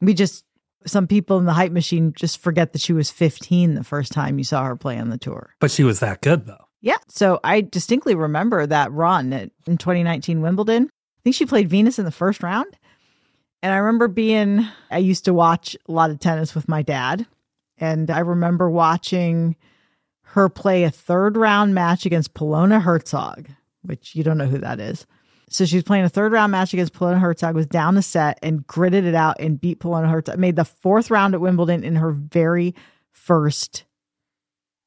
[0.02, 0.46] We just
[0.86, 4.38] some people in the hype machine just forget that she was 15 the first time
[4.38, 5.56] you saw her play on the tour.
[5.60, 6.65] But she was that good, though.
[6.86, 6.98] Yeah.
[7.08, 10.84] So I distinctly remember that run in 2019 Wimbledon.
[10.84, 12.78] I think she played Venus in the first round.
[13.64, 17.26] And I remember being, I used to watch a lot of tennis with my dad.
[17.80, 19.56] And I remember watching
[20.22, 23.48] her play a third round match against Polona Hercog,
[23.82, 25.08] which you don't know who that is.
[25.50, 28.38] So she was playing a third round match against Polona Hercog, was down a set
[28.44, 30.38] and gritted it out and beat Polona Hercog.
[30.38, 32.76] Made the fourth round at Wimbledon in her very
[33.12, 33.86] first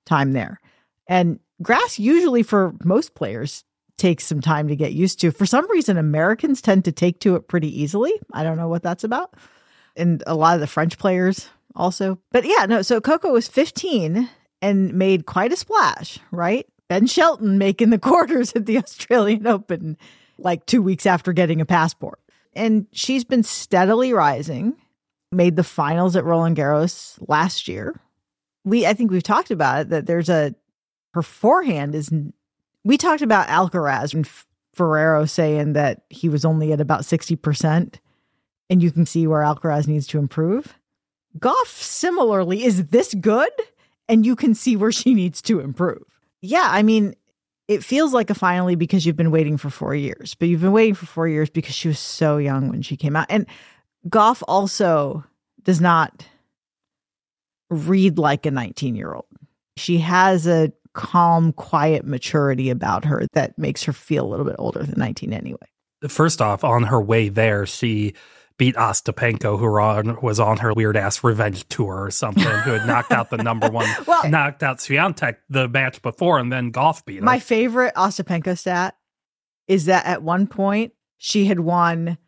[0.06, 0.60] time there.
[1.08, 3.64] And grass usually for most players
[3.96, 5.30] takes some time to get used to.
[5.30, 8.12] For some reason, Americans tend to take to it pretty easily.
[8.32, 9.34] I don't know what that's about.
[9.96, 12.18] And a lot of the French players also.
[12.30, 14.30] But yeah, no, so Coco was 15
[14.62, 16.66] and made quite a splash, right?
[16.88, 19.96] Ben Shelton making the quarters at the Australian Open
[20.38, 22.20] like two weeks after getting a passport.
[22.54, 24.76] And she's been steadily rising,
[25.30, 28.00] made the finals at Roland Garros last year.
[28.64, 30.54] We, I think we've talked about it that there's a,
[31.14, 32.10] her forehand is,
[32.84, 34.28] we talked about Alcaraz and
[34.74, 37.96] Ferrero saying that he was only at about 60%.
[38.70, 40.78] And you can see where Alcaraz needs to improve.
[41.38, 43.50] Gauff similarly is this good,
[44.08, 46.04] and you can see where she needs to improve.
[46.40, 47.14] Yeah, I mean,
[47.66, 50.72] it feels like a finally because you've been waiting for four years, but you've been
[50.72, 53.26] waiting for four years because she was so young when she came out.
[53.28, 53.46] And
[54.08, 55.24] Gauff also
[55.64, 56.26] does not
[57.68, 59.26] read like a 19 year old.
[59.76, 64.56] She has a calm, quiet maturity about her that makes her feel a little bit
[64.58, 65.58] older than 19 anyway.
[66.08, 68.14] First off, on her way there, she
[68.56, 72.86] beat Ostapenko, who on, was on her weird ass revenge tour or something, who had
[72.86, 77.04] knocked out the number one, well, knocked out Swiatek the match before, and then Gauff
[77.04, 77.24] beat her.
[77.24, 78.96] My favorite Ostapenko stat
[79.68, 82.18] is that at one point she had won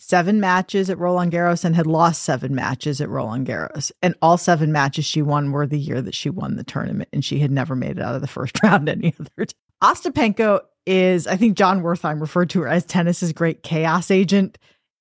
[0.00, 3.92] seven matches at Roland Garros and had lost seven matches at Roland Garros.
[4.02, 7.24] And all seven matches she won were the year that she won the tournament, and
[7.24, 9.54] she had never made it out of the first round any other time.
[9.82, 14.58] Ostapenko is, I think Jon Wertheim referred to her as tennis's great chaos agent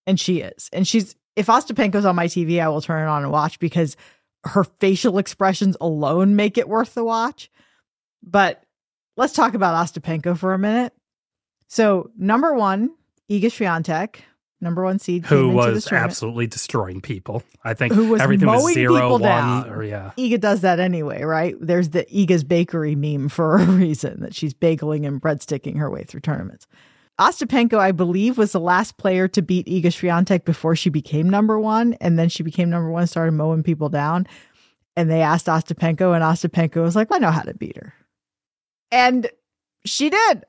[0.10, 0.70] and she is.
[0.74, 3.96] And she's if Ostapenko's on my TV, I will turn it on and watch because
[4.44, 7.52] her facial expressions alone make it worth the watch.
[8.24, 8.64] But
[9.16, 10.94] let's talk about Ostapenko for a minute.
[11.68, 12.90] So, number one,
[13.30, 14.16] Iga Swiatek,
[14.62, 17.44] number one seed, who was absolutely destroying people.
[17.64, 19.22] I think who was everything was zero one.
[19.22, 19.70] Down.
[19.70, 21.56] Or yeah, Iga does that anyway, right?
[21.60, 26.04] There's the Iga's bakery meme for a reason that she's bageling and breadsticking her way
[26.04, 26.68] through tournaments.
[27.20, 31.60] Ostapenko, I believe, was the last player to beat Iga Swiatek before she became number
[31.60, 34.26] one, and then she became number one, started mowing people down.
[34.96, 37.94] And they asked Ostapenko, and Ostapenko was like, "I know how to beat her,"
[38.92, 39.30] and
[39.86, 40.44] she did.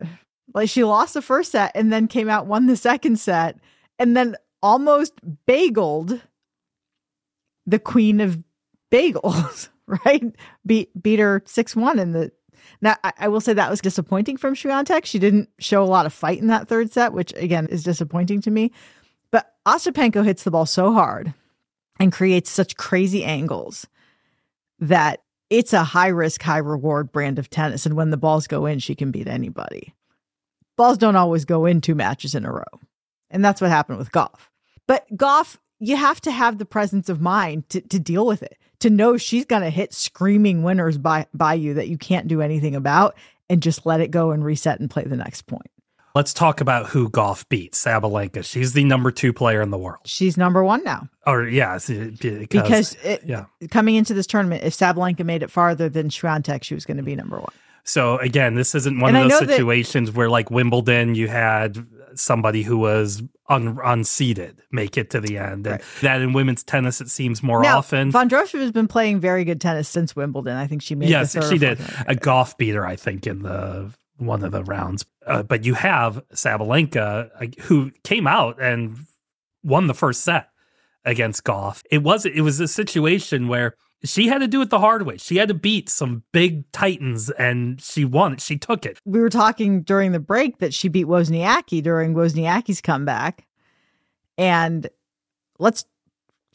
[0.55, 3.59] Like she lost the first set, and then came out won the second set,
[4.01, 5.13] and then almost
[5.47, 6.21] bageled
[7.67, 8.43] the queen of
[8.91, 9.69] bagels,
[10.05, 10.25] right?
[10.67, 12.33] Beat beat her six one in the
[12.83, 15.05] now, I, I, will say that was disappointing from Swiatek.
[15.05, 18.41] She didn't show a lot of fight in that third set, which again is disappointing
[18.43, 18.73] to me.
[19.31, 21.33] But Ostapenko hits the ball so hard
[21.99, 23.87] and creates such crazy angles
[24.79, 27.87] that it's a high risk, high reward brand of tennis.
[27.87, 29.95] And when the balls go in, she can beat anybody.
[30.77, 32.81] Balls don't always go in two matches in a row.
[33.31, 34.49] And that's what happened with Gauff.
[34.87, 38.57] But Gauff, you have to have the presence of mind to, to deal with it
[38.81, 42.41] to know she's going to hit screaming winners by by you that you can't do
[42.41, 43.17] anything about
[43.49, 45.71] and just let it go and reset and play the next point.
[46.15, 47.75] Let's talk about who Gauff beat.
[47.75, 48.45] Sabalenka.
[48.45, 50.01] She's the number two player in the world.
[50.07, 51.09] She's number one now.
[51.25, 53.45] Or yeah, because, because it, yeah.
[53.71, 57.05] coming into this tournament, if Sabalenka made it farther than Swiatek, she was going to
[57.05, 57.53] be number one.
[57.85, 61.87] So again, this isn't one and of those situations that, where like Wimbledon, you had
[62.15, 65.67] somebody who was un- unseeded make it to the end.
[65.67, 65.83] And right.
[66.03, 68.13] that in women's tennis, it seems more now, often.
[68.13, 70.57] Vondrousova has been playing very good tennis since Wimbledon.
[70.57, 72.87] I think she made yes, she did a golf beater.
[72.87, 75.05] I think in the one of the rounds.
[75.27, 79.07] Uh, but you have Sabalenka uh, who came out and
[79.63, 80.49] won the first set
[81.05, 81.83] against Gauff.
[81.91, 85.17] It was it was a situation where she had to do it the hard way.
[85.19, 88.39] She had to beat some big titans and she won.
[88.39, 88.99] She took it.
[89.05, 93.47] We were talking during the break that she beat Wozniacki during Wozniacki's comeback.
[94.39, 94.89] And
[95.59, 95.85] let's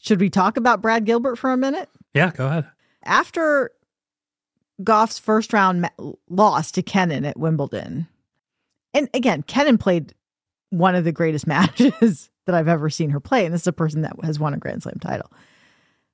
[0.00, 1.88] should we talk about Brad Gilbert for a minute?
[2.14, 2.66] Yeah, go ahead.
[3.04, 3.70] After
[4.82, 5.88] Gauff's first round
[6.28, 8.08] loss to Kenin at Wimbledon.
[8.92, 10.14] And again, Kenin played
[10.70, 13.72] one of the greatest matches that I've ever seen her play and this is a
[13.72, 15.30] person that has won a Grand Slam title.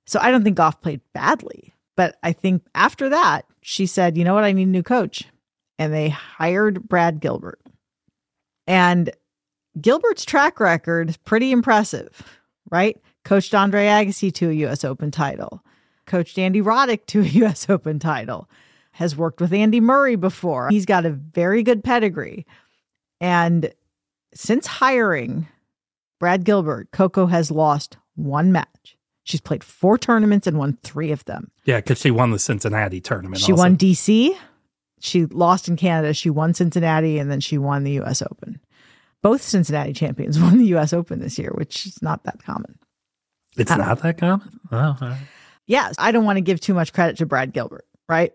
[0.07, 1.75] So I don't think Gauff played badly.
[1.97, 4.45] But I think after that, she said, you know what?
[4.45, 5.25] I need a new coach.
[5.79, 7.61] And they hired Brad Gilbert.
[8.67, 9.11] And
[9.81, 12.23] Gilbert's track record is pretty impressive,
[12.71, 12.99] right?
[13.25, 14.85] coached Andre Agassi to a U.S.
[14.85, 15.63] Open title,
[16.07, 17.69] coached Andy Roddick to a U.S.
[17.69, 18.49] Open title,
[18.93, 20.69] has worked with Andy Murray before.
[20.71, 22.47] He's got a very good pedigree.
[23.21, 23.73] And
[24.35, 25.47] since hiring
[26.19, 28.69] Brad Gilbert, Coco has lost one match.
[29.25, 31.51] She's played four tournaments and won three of them.
[31.65, 33.41] Yeah, because she won the Cincinnati tournament.
[33.41, 33.63] She also.
[33.63, 34.37] won DC.
[35.01, 36.13] She lost in Canada.
[36.15, 38.23] She won Cincinnati, and then she won the U.S.
[38.23, 38.61] Open.
[39.23, 40.93] Both Cincinnati champions won the U.S.
[40.93, 42.79] Open this year, which is not that common.
[43.57, 44.61] It's uh, not that common.
[44.71, 45.19] Oh, right.
[45.67, 48.33] Yes, I don't want to give too much credit to Brad Gilbert, right?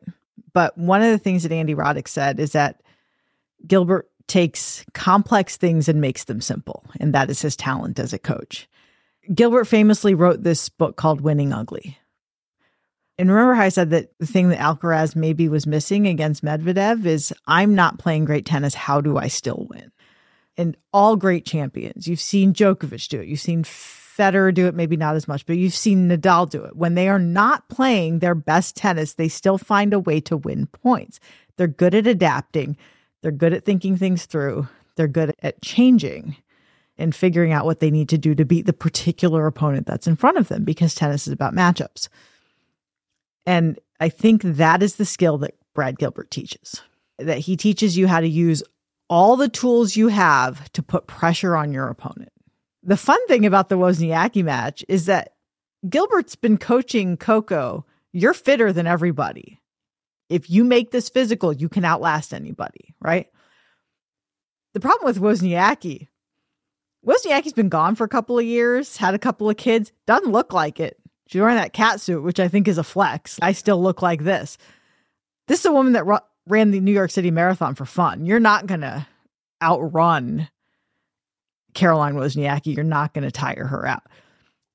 [0.54, 2.82] But one of the things that Andy Roddick said is that
[3.66, 8.20] Gilbert takes complex things and makes them simple, and that is his talent as a
[8.20, 8.68] coach.
[9.34, 11.98] Gilbert famously wrote this book called Winning Ugly.
[13.18, 17.06] And remember how I said that the thing that Alcaraz maybe was missing against Medvedev
[17.06, 18.76] is I'm not playing great tennis.
[18.76, 19.92] How do I still win?
[20.56, 24.98] And all great champions, you've seen Djokovic do it, you've seen Federer do it, maybe
[24.98, 26.76] not as much, but you've seen Nadal do it.
[26.76, 30.66] When they are not playing their best tennis, they still find a way to win
[30.68, 31.20] points.
[31.58, 32.76] They're good at adapting,
[33.22, 36.38] they're good at thinking things through, they're good at changing
[36.98, 40.16] and figuring out what they need to do to beat the particular opponent that's in
[40.16, 42.10] front of them because tennis is about matchups.
[43.46, 46.82] And I think that is the skill that Brad Gilbert teaches,
[47.18, 48.64] that he teaches you how to use
[49.10, 52.32] all the tools you have to put pressure on your opponent.
[52.84, 55.34] The fun thing about the Wozniacki match is that
[55.88, 57.86] Gilbert's been coaching Coco.
[58.12, 59.62] You're fitter than everybody.
[60.30, 63.28] If you make this physical, you can outlast anybody, right?
[64.74, 66.08] The problem with Wozniacki
[67.08, 70.52] Wozniacki's been gone for a couple of years, had a couple of kids, doesn't look
[70.52, 71.00] like it.
[71.28, 73.40] She's wearing that cat suit, which I think is a flex.
[73.42, 74.58] I still look like this.
[75.48, 78.26] This is a woman that ru- ran the New York City Marathon for fun.
[78.26, 79.08] You're not going to
[79.62, 80.50] outrun
[81.74, 82.76] Caroline Wozniacki.
[82.76, 84.04] You're not going to tire her out.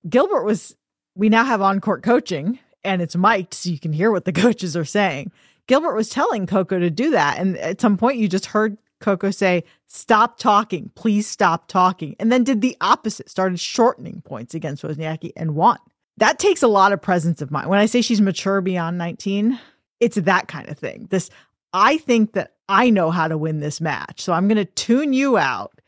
[0.08, 0.74] Gilbert was,
[1.14, 4.32] we now have on court coaching and it's mic'd so you can hear what the
[4.32, 5.32] coaches are saying.
[5.66, 7.38] Gilbert was telling Coco to do that.
[7.38, 10.90] And at some point, you just heard Coco say, Stop talking.
[10.94, 12.16] Please stop talking.
[12.18, 15.78] And then did the opposite, started shortening points against Wozniacki and won.
[16.16, 17.68] That takes a lot of presence of mind.
[17.68, 19.58] When I say she's mature beyond 19,
[20.00, 21.08] it's that kind of thing.
[21.10, 21.28] This,
[21.74, 24.22] I think that I know how to win this match.
[24.22, 25.78] So I'm going to tune you out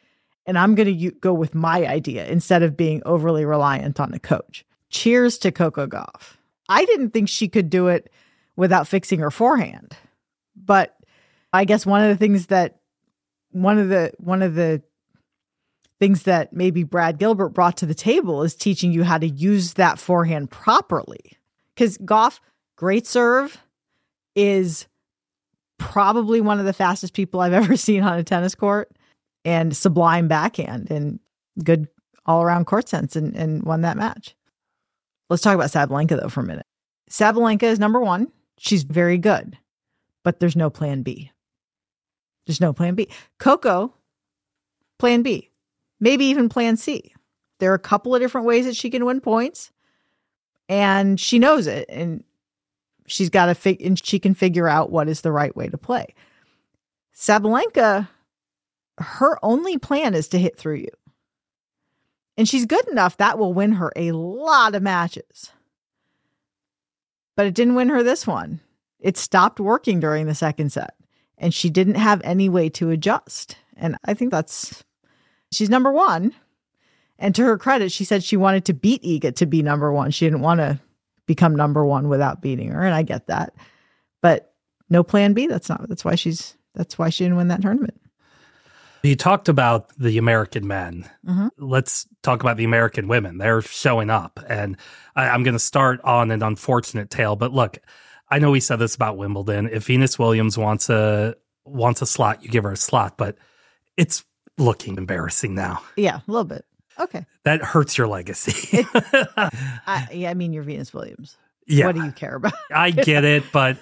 [0.47, 4.19] and I'm going to go with my idea instead of being overly reliant on a
[4.19, 4.67] coach.
[4.91, 6.37] Cheers to Coco Gauff.
[6.69, 8.11] I didn't think she could do it
[8.57, 9.97] without fixing her forehand.
[10.57, 10.95] But
[11.53, 12.81] I guess one of the things that
[13.55, 14.83] one of the one of the
[16.01, 19.75] things that maybe Brad Gilbert brought to the table is teaching you how to use
[19.75, 21.39] that forehand properly.
[21.75, 22.41] Because Gauff,
[22.77, 23.59] great serve,
[24.35, 24.87] is
[25.79, 28.91] probably one of the fastest people I've ever seen on a tennis court,
[29.45, 31.21] and sublime backhand and
[31.63, 31.89] good
[32.27, 34.35] all around court sense, and, and won that match.
[35.31, 36.67] Let's talk about Sabalenka though for a minute.
[37.11, 38.29] Sabalenka is number one.
[38.59, 39.57] She's very good,
[40.23, 41.31] but there's no plan B.
[42.47, 43.09] There's no plan B.
[43.39, 43.95] Coco,
[44.99, 45.51] plan B,
[46.01, 47.15] maybe even plan C.
[47.59, 49.71] There are a couple of different ways that she can win points,
[50.69, 51.87] and she knows it.
[51.89, 52.25] And
[53.07, 55.79] she's got to fig- and she can figure out what is the right way to
[55.79, 56.15] play.
[57.15, 58.09] Sabalenka,
[58.99, 60.91] her only plan is to hit through you.
[62.37, 65.53] And she's good enough that will win her a lot of matches.
[67.37, 68.61] But it didn't win her this one.
[68.99, 70.95] It stopped working during the second set
[71.39, 73.57] and she didn't have any way to adjust.
[73.77, 74.85] And I think that's
[75.53, 76.35] she's number one.
[77.19, 80.11] And to her credit, she said she wanted to beat Iga to be number one.
[80.11, 80.81] She didn't want to
[81.27, 83.55] become number one without beating her, and I get that.
[84.21, 84.53] But
[84.91, 85.47] no plan B.
[85.47, 85.89] That's not.
[85.89, 86.57] That's why she's.
[86.75, 88.01] That's why she didn't win that tournament.
[89.05, 91.09] You talked about the American men.
[91.27, 91.49] Mm-hmm.
[91.59, 93.39] Let's talk about the American women.
[93.39, 94.77] They're showing up, and
[95.15, 97.37] I, I'm going to start on an unfortunate tale.
[97.37, 97.79] But look,
[98.29, 99.69] I know we said this about Wimbledon.
[99.71, 103.37] If Venus Williams wants a wants a slot, you give her a slot, but
[103.97, 104.25] it's
[104.59, 105.83] looking embarrassing now.
[105.97, 106.65] Yeah, a little bit.
[106.99, 107.27] Okay.
[107.45, 108.87] That hurts your legacy.
[108.95, 111.37] I, yeah, I mean, you're Venus Williams.
[111.67, 111.87] Yeah.
[111.87, 112.53] What do you care about?
[112.73, 113.79] I get it, but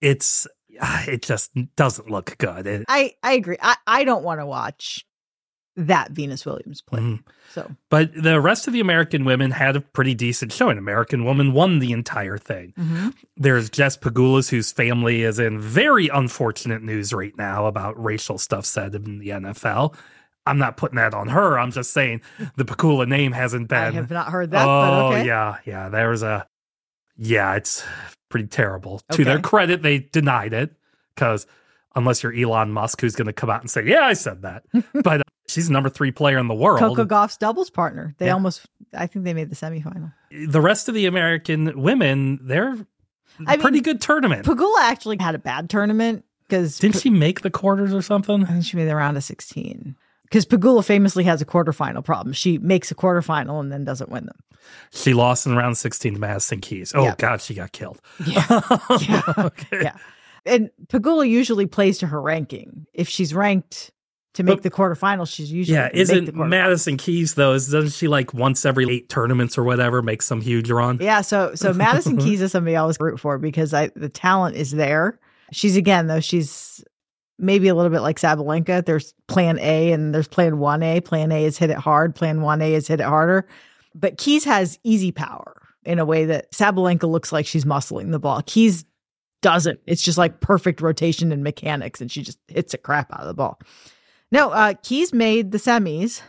[0.00, 2.66] it's it just doesn't look good.
[2.66, 3.56] It, I I agree.
[3.60, 5.06] I I don't want to watch
[5.76, 7.00] that Venus Williams play.
[7.00, 7.22] Mhm.
[7.50, 10.66] So but the rest of the American women had a pretty decent show.
[10.66, 10.78] showing.
[10.78, 12.72] American woman won the entire thing.
[12.78, 13.12] mhm.
[13.36, 18.64] There's Jess Pegula's, whose family is in very unfortunate news right now about racial stuff
[18.64, 19.94] said in the NFL.
[20.46, 21.58] I'm not putting that on her.
[21.58, 22.20] I'm just saying
[22.56, 23.78] the Pegula name hasn't been.
[23.78, 24.64] I have not heard that.
[24.66, 25.26] oh but okay.
[25.26, 25.88] yeah, yeah.
[25.88, 26.46] There's a
[27.16, 27.54] yeah.
[27.54, 27.82] It's
[28.28, 29.00] pretty terrible.
[29.12, 30.72] To their credit, they denied it
[31.14, 31.46] because
[31.96, 34.64] unless you're Elon Musk, who's going to come out and say, "Yeah, I said that,"
[35.02, 36.78] but She's the number three player in the world.
[36.78, 38.14] Coco Gauff's doubles partner.
[38.18, 38.32] They Yeah.
[38.34, 40.12] almost, I think they made the semifinal.
[40.48, 42.76] The rest of the American women, they're
[43.46, 44.46] I pretty mean, good tournament.
[44.46, 48.44] Pegula actually had a bad tournament because Didn't she make the quarters or something?
[48.44, 49.96] I think she made the round of 16.
[50.24, 52.32] Because Pegula famously has a quarterfinal problem.
[52.32, 54.36] She makes a quarterfinal and then doesn't win them.
[54.92, 56.92] She lost in round 16 to Madison Keys.
[56.94, 57.14] Oh, Yeah.
[57.18, 58.00] God, she got killed.
[58.26, 58.44] Yeah.
[59.00, 59.22] Yeah.
[59.38, 59.82] okay.
[59.82, 59.96] Yeah.
[60.46, 62.86] And Pegula usually plays to her ranking.
[62.94, 63.90] If she's ranked
[64.34, 65.32] to make But- the quarterfinals.
[65.32, 66.48] she's usually Yeah, gonna make the isn't.
[66.48, 67.52] Madison Keys though?
[67.54, 70.98] Is doesn't she like once every eight tournaments or whatever make some huge run?
[71.00, 74.56] Yeah, so so Madison Keys is somebody I always root for because I the talent
[74.56, 75.18] is there.
[75.52, 76.84] She's again though she's
[77.38, 78.84] maybe a little bit like Sabalenka.
[78.84, 81.00] There's Plan A and there's Plan One A.
[81.00, 82.14] Plan A is hit it hard.
[82.14, 83.46] Plan One A is hit it harder.
[83.94, 88.18] But Keys has easy power in a way that Sabalenka looks like she's muscling the
[88.18, 88.42] ball.
[88.46, 88.84] Keys
[89.42, 89.78] doesn't.
[89.86, 93.26] It's just like perfect rotation and mechanics, and she just hits the crap out of
[93.26, 93.60] the ball.
[94.32, 96.22] No, uh, Keys made the semis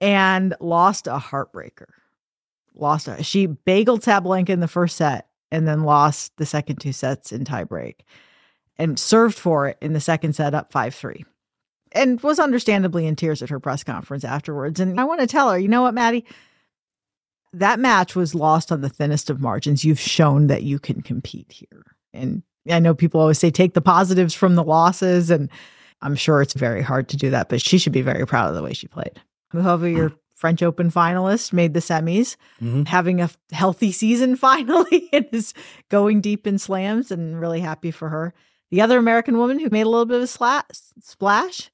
[0.00, 1.88] and lost a heartbreaker.
[2.74, 6.92] Lost a, she bageled Sabalenka in the first set and then lost the second two
[6.92, 8.00] sets in tiebreak
[8.78, 11.24] and served for it in the second set up 5-3
[11.92, 14.80] and was understandably in tears at her press conference afterwards.
[14.80, 16.24] And I want to tell her you know what Maddie?
[17.52, 19.84] That match was lost on the thinnest of margins.
[19.84, 21.96] You've shown that you can compete here.
[22.12, 25.48] And I know people always say take the positives from the losses and
[26.02, 28.54] I'm sure it's very hard to do that but she should be very proud of
[28.54, 29.20] the way she played
[29.54, 32.86] Muchova your French Open finalist made the semis Mhm.
[32.88, 35.54] having a healthy season finally and is
[35.88, 38.34] going deep in slams and really happy for her.
[38.70, 40.62] The other American woman who made a little bit of a
[41.00, 41.70] splash,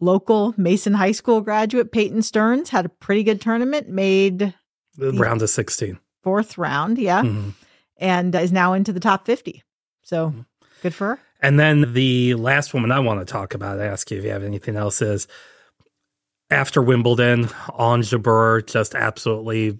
[0.00, 4.52] local Mason High School graduate Peyton Stearns had a pretty good tournament, made
[4.96, 5.98] The round of 16.
[6.22, 7.52] fourth round, yeah, Mhm.
[7.96, 9.62] and is now into the top 50.
[10.02, 10.46] So Mhm.
[10.82, 11.20] good for her.
[11.40, 14.42] And then the last woman I want to talk about, ask you if you have
[14.42, 15.26] anything else, is
[16.50, 19.78] after Wimbledon, Ons Jabeur just absolutely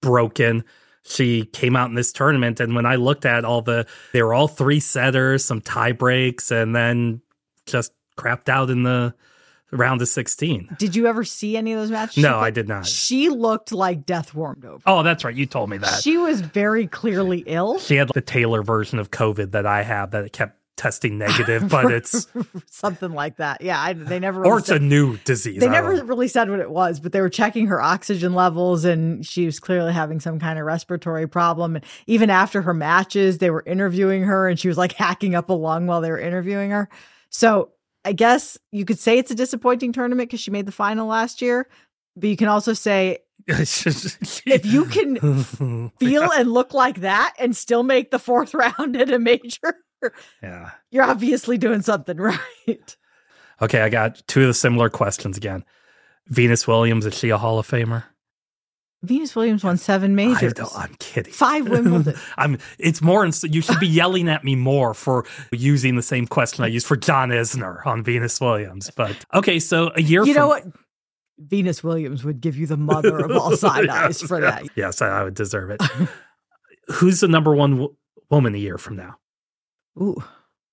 [0.00, 0.64] broken.
[1.04, 4.34] She came out in this tournament, and when I looked at all the, they were
[4.34, 7.22] all three setters, some tie breaks, and then
[7.66, 9.14] just crapped out in the
[9.72, 10.76] round of 16.
[10.78, 12.22] Did you ever see any of those matches?
[12.22, 12.86] No, I did not.
[12.86, 14.82] She looked like death warmed over.
[14.86, 15.34] Oh, that's right.
[15.34, 16.02] You told me that.
[16.02, 17.78] She was very clearly ill.
[17.78, 21.68] She had the Taylor version of COVID that I have that it kept testing negative,
[21.68, 22.26] but it's,
[22.66, 23.60] something like that.
[23.60, 24.40] Yeah, I, they never.
[24.40, 25.60] or really it's a new disease.
[25.60, 26.04] They never know.
[26.04, 29.60] really said what it was, but they were checking her oxygen levels, and she was
[29.60, 31.76] clearly having some kind of respiratory problem.
[31.76, 35.50] And even after her matches, they were interviewing her, and she was like hacking up
[35.50, 36.88] a lung while they were interviewing her.
[37.30, 37.70] So
[38.04, 41.40] I guess you could say it's a disappointing tournament because she made the final last
[41.40, 41.68] year,
[42.16, 43.18] but you can also say
[43.48, 49.10] if you can feel and look like that and still make the fourth round at
[49.10, 49.76] a major,
[50.42, 50.70] yeah.
[50.90, 52.16] you're obviously doing something
[52.68, 52.96] right.
[53.60, 55.64] Okay, I got two of the similar questions again.
[56.28, 58.04] Venus Williams, is she a Hall of Famer?
[59.04, 61.32] Venus Williams won seven I majors, don't, I'm kidding.
[61.32, 62.14] five Wimbledon.
[62.38, 62.58] I'm.
[62.78, 63.24] It's more.
[63.24, 66.86] ins- You should be yelling at me more for using the same question I used
[66.86, 68.92] for John Isner on Venus Williams.
[68.96, 70.24] But okay, so a year.
[70.24, 70.64] you know what?
[71.38, 74.62] Venus Williams would give you the mother of all side eyes Yes, for that.
[74.76, 75.82] Yes, I, I would deserve it.
[76.86, 77.96] Who's the number one w-
[78.30, 79.16] woman a year from now?
[80.00, 80.22] Ooh,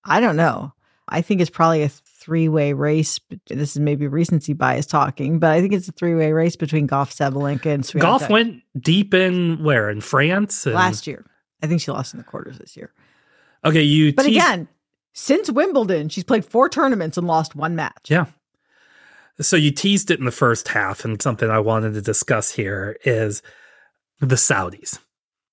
[0.05, 0.73] I don't know.
[1.07, 3.19] I think it's probably a three way race.
[3.47, 6.87] This is maybe recency bias talking, but I think it's a three way race between
[6.87, 8.01] Gauff, Sabalenka, and Swiatek.
[8.01, 10.65] Gauff went deep in where in France.
[10.65, 11.25] And- last year.
[11.61, 12.93] I think she lost in the quarters this year.
[13.65, 14.13] Okay, you.
[14.13, 14.67] But teased- again,
[15.13, 18.09] since Wimbledon, she's played four tournaments and lost one match.
[18.09, 18.27] Yeah.
[19.41, 22.97] So you teased it in the first half, and something I wanted to discuss here
[23.03, 23.41] is
[24.21, 24.99] the Saudis.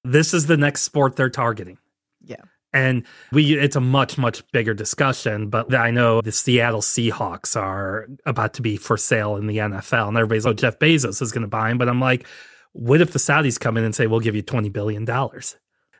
[0.05, 1.79] This is the next sport they're targeting.
[2.21, 2.43] Yeah.
[2.77, 8.07] And we it's a much, much bigger discussion, but I know the Seattle Seahawks are
[8.27, 10.09] about to be for sale in the NFL.
[10.09, 11.79] And everybody's, like, oh, Jeff Bezos is going to buy them.
[11.79, 12.27] But I'm like,
[12.73, 15.05] what if the Saudis come in and say, we'll give you $20 billion?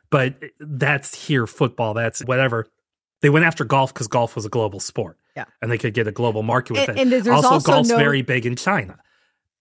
[0.09, 2.67] But that's here football, that's whatever.
[3.21, 5.17] They went after golf because golf was a global sport.
[5.35, 5.45] Yeah.
[5.61, 7.01] And they could get a global market with And- it.
[7.01, 8.99] and there's also, also golf's no- very big in China.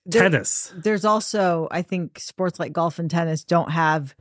[0.05, 0.73] There- Tennis.
[0.77, 4.15] There's also, I think, sports like golf and tennis don't have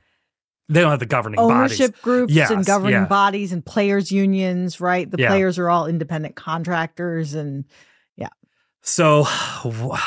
[0.68, 2.02] They don't have the governing ownership bodies.
[2.02, 3.06] groups Yes, and governing yeah.
[3.06, 5.10] bodies and players unions, right?
[5.10, 5.28] The Yeah.
[5.30, 7.66] players are all independent contractors and
[8.16, 8.30] yeah.
[8.82, 9.24] So
[9.64, 10.02] what's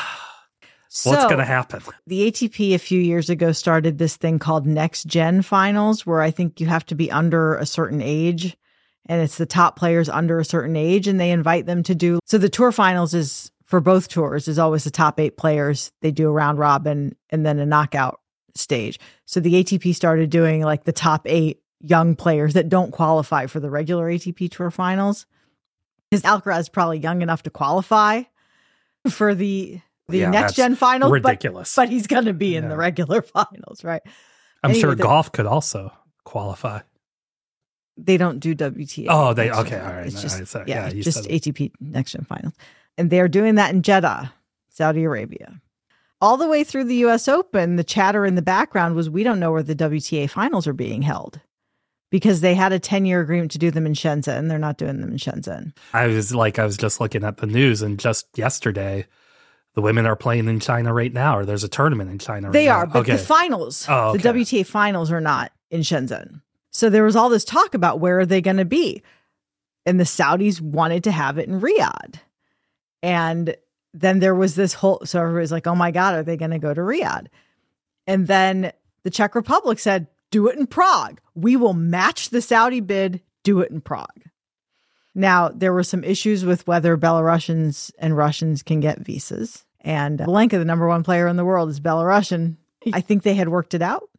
[0.89, 1.81] so going to happen?
[2.07, 6.31] the ATP a few years ago started this thing called next gen finals where I
[6.31, 8.57] think you have to be under a certain age
[9.07, 12.19] and it's the top players under a certain age and they invite them to do
[12.25, 16.11] so the tour finals is for both tours is always the top 8 players they
[16.11, 18.19] do a round robin and then a knockout
[18.55, 23.45] stage so the ATP started doing like the top 8 young players that don't qualify
[23.45, 25.25] for the regular ATP tour finals
[26.11, 28.23] cuz Alcaraz is probably young enough to qualify
[29.09, 29.79] for the
[30.09, 31.75] the Yeah, next gen finals, but, Ridiculous.
[31.75, 32.69] but he's going to be in Yeah.
[32.71, 34.01] the regular finals, right?
[34.63, 35.93] I'm anyway, sure the- Gauff could also
[36.23, 36.79] qualify.
[37.95, 39.05] They don't do WTA.
[39.07, 40.65] Oh, they- gen okay, all right, It's all just right, uh, sorry.
[40.67, 42.53] yeah, Yeah, just ATP next gen finals,
[42.97, 44.33] and they're doing that in Jeddah,
[44.69, 45.61] Saudi Arabia.
[46.21, 47.27] All the way through the U.S.
[47.27, 50.73] Open, the chatter in the background was we don't know where the WTA finals are
[50.73, 51.39] being held
[52.11, 54.49] because they had a 10 year agreement to do them in Shenzhen.
[54.49, 55.73] They're not doing them in Shenzhen.
[55.93, 59.05] I was like, I was just looking at the news, and just yesterday,
[59.75, 62.51] the women are playing in China right now, or there's a tournament in China.
[62.51, 62.93] They right are, now.
[62.93, 63.11] but oh, okay.
[63.13, 64.19] the finals, Oh, the.
[64.19, 66.41] WTA finals are not in Shenzhen.
[66.71, 69.01] So there was all this talk about where are they going to be.
[69.85, 72.15] And the Saudis wanted to have it in Riyadh.
[73.01, 73.55] And
[73.93, 76.59] then there was this whole, so everybody's like, oh my God, are they going to
[76.59, 77.27] go to Riyadh?
[78.07, 78.71] And then
[79.03, 81.19] the Czech Republic said, do it in Prague.
[81.35, 84.23] We will match the Saudi bid, do it in Prague.
[85.15, 89.65] Now, there were some issues with whether Belarusians and Russians can get visas.
[89.81, 92.57] And Blanka, the number one player in the world, is Belarusian.
[92.93, 94.09] I think they had worked it out.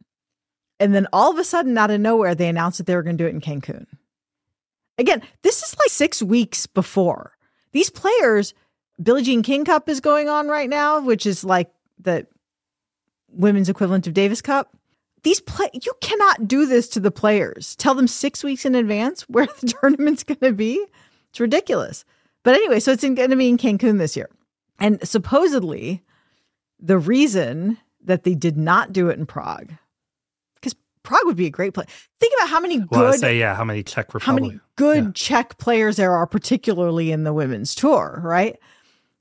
[0.79, 3.17] And then all of a sudden, out of nowhere, they announced that they were going
[3.17, 3.85] to do it in Cancun.
[4.97, 7.33] Again, this is like six weeks before.
[7.71, 8.53] These players,
[9.01, 12.27] Billie Jean King Cup is going on right now, which is like the
[13.29, 14.75] women's equivalent of Davis Cup.
[15.23, 17.75] These play you cannot do this to the players.
[17.75, 20.83] Tell them six weeks in advance where the tournament's going to be.
[21.29, 22.05] It's ridiculous.
[22.43, 24.29] But anyway, so it's going to be in Cancun this year,
[24.79, 26.01] and supposedly,
[26.79, 29.71] the reason that they did not do it in Prague,
[30.55, 31.85] because Prague would be a great place.
[32.19, 35.11] Think about how many well, good say, yeah, how many Czech how many good Yeah.
[35.13, 38.57] Czech players there are, particularly in the women's tour, right?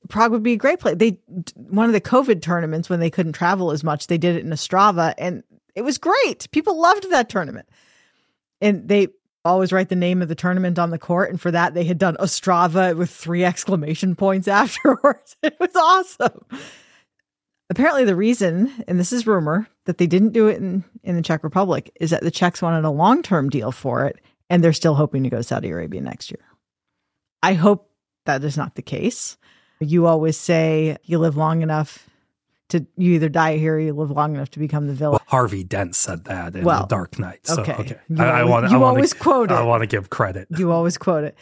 [0.08, 0.96] Prague would be a great place.
[0.96, 1.18] They
[1.54, 4.50] one of the COVID tournaments when they couldn't travel as much, they did it in
[4.50, 5.42] Ostrava, and
[5.74, 6.50] it was great.
[6.50, 7.68] People loved that tournament,
[8.60, 9.08] and they
[9.44, 11.98] always write the name of the tournament on the court, and for that they had
[11.98, 15.36] done Ostrava with three exclamation points afterwards.
[15.42, 16.44] It was awesome.
[17.70, 21.22] Apparently, the reason, and this is rumor, that they didn't do it in, in the
[21.22, 24.72] Czech Republic is that the Czechs wanted a long term deal for it, and they're
[24.72, 26.44] still hoping to go to Saudi Arabia next year.
[27.42, 27.90] I hope
[28.26, 29.38] that is not the case.
[29.80, 32.06] You always say you live long enough
[32.68, 35.12] to you either die here or you live long enough to become the villain.
[35.14, 37.46] Well, Harvey Dent said that in Well, The Dark Knight.
[37.46, 37.72] So, okay.
[37.74, 38.00] okay.
[38.08, 38.70] You I, I always- want.
[38.70, 40.46] you I always to, quote I want to give credit.
[40.56, 41.36] You always quote it.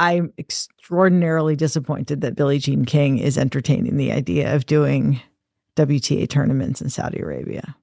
[0.00, 5.20] I'm extraordinarily disappointed that Billie Jean King is entertaining the idea of doing
[5.76, 7.74] WTA tournaments in Saudi Arabia.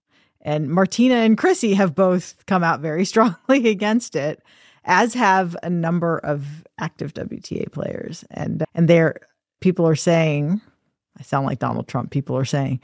[0.41, 4.43] And Martina and Chrissy have both come out very strongly against it,
[4.83, 8.23] as have a number of active WTA players.
[8.31, 9.19] And and they're
[9.61, 10.61] people are saying,
[11.19, 12.79] I sound like Donald Trump, people are saying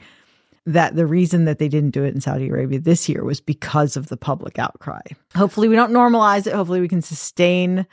[0.64, 3.96] that the reason that they didn't do it in Saudi Arabia this year was because
[3.96, 5.00] of the public outcry.
[5.34, 6.52] Hopefully we don't normalize it.
[6.54, 7.84] Hopefully we can sustain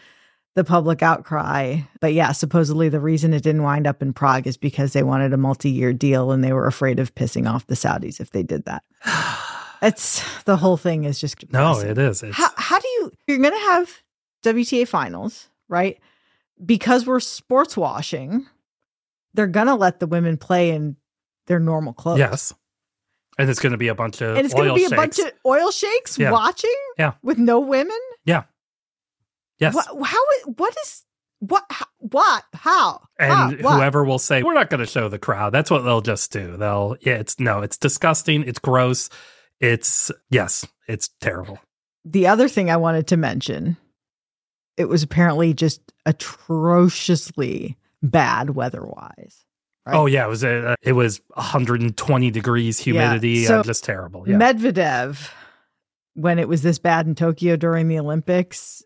[0.56, 1.80] the public outcry.
[2.00, 5.34] But yeah, supposedly the reason it didn't wind up in Prague is because they wanted
[5.34, 8.66] a multi-year deal and they were afraid of pissing off the Saudis if they did
[8.66, 8.84] that.
[9.82, 11.90] It's the whole thing is just No, depressing.
[11.92, 12.22] it is.
[12.34, 13.90] How how do you you're going to have
[14.44, 15.98] WTA finals, right?
[16.66, 18.46] Because we're sports washing,
[19.34, 20.96] they're to let the women play in
[21.48, 22.20] their normal clothes.
[22.20, 22.54] yes,
[23.38, 25.32] and it's going to be a bunch of And it's oil be a bunch of
[25.46, 26.32] oil sheikhs Yeah.
[26.32, 27.14] watching Yeah.
[27.24, 27.98] with no women?
[28.26, 28.44] Yeah.
[29.60, 30.20] Yes, What how
[30.56, 31.04] what is
[31.40, 33.02] what how, what how?
[33.18, 33.76] and How?
[33.78, 35.52] Whoever will say we're not going to show the crowd.
[35.54, 36.56] That's what they'll just do.
[36.58, 37.16] They'll yeah.
[37.16, 37.62] It's no.
[37.62, 38.44] It's disgusting.
[38.44, 39.10] It's gross.
[39.60, 40.66] It's yes.
[40.88, 41.60] It's terrible.
[42.06, 43.76] the other thing I wanted to mention,
[44.78, 49.45] it was apparently just atrociously bad weather-wise.
[49.86, 49.95] Right.
[49.95, 53.45] Oh yeah, it was a, it was 120 degrees humidity.
[53.45, 54.28] so uh, just terrible.
[54.28, 54.38] Yeah.
[54.38, 55.30] Medvedev,
[56.14, 58.84] when it was this bad in Tokyo during the Olympics,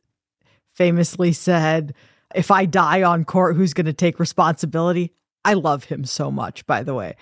[0.74, 1.94] famously said,
[2.36, 5.14] If I die on court, who's going to take responsibility?
[5.46, 7.16] I love him so much, by the way.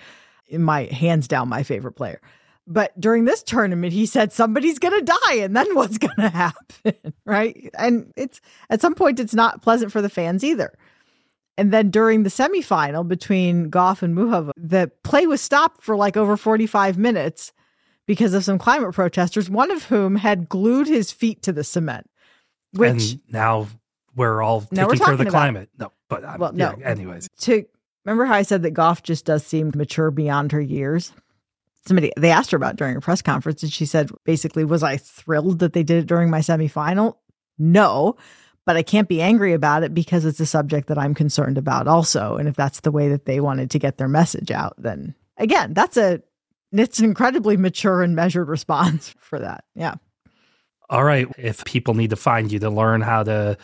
[0.50, 2.20] My hands down, my favorite player.
[2.66, 6.28] But during this tournament, he said somebody's going to die, and then what's going to
[6.28, 6.94] happen?
[7.26, 7.70] right.
[7.76, 8.40] And it's
[8.70, 10.72] at some point, it's not pleasant for the fans either.
[11.58, 16.16] And then during the semifinal between Gauff and Muchova, the play was stopped for like
[16.16, 17.52] over 45 minutes
[18.06, 22.08] because of some climate protesters, one of whom had glued his feet to the cement.
[22.72, 23.68] Which and now
[24.16, 25.68] we're all Now we're taking care of the climate.
[25.78, 26.84] No, but um, Well, yeah, no.
[26.84, 27.66] anyways, to
[28.04, 31.12] remember how I said that Gauff just does seem mature beyond her years.
[31.86, 34.96] Somebody they asked her about during a press conference, and she said, basically, was I
[34.96, 37.16] thrilled that they did it during my semifinal?
[37.58, 38.16] No,
[38.64, 41.88] but I can't be angry about it because it's a subject that I'm concerned about
[41.88, 42.36] also.
[42.36, 45.74] And if that's the way that they wanted to get their message out, then again,
[45.74, 46.22] that's a
[46.72, 49.64] it's an incredibly mature and measured response for that.
[49.74, 49.94] Yeah.
[50.88, 51.28] all right.
[51.38, 53.58] If people need to find you to learn how to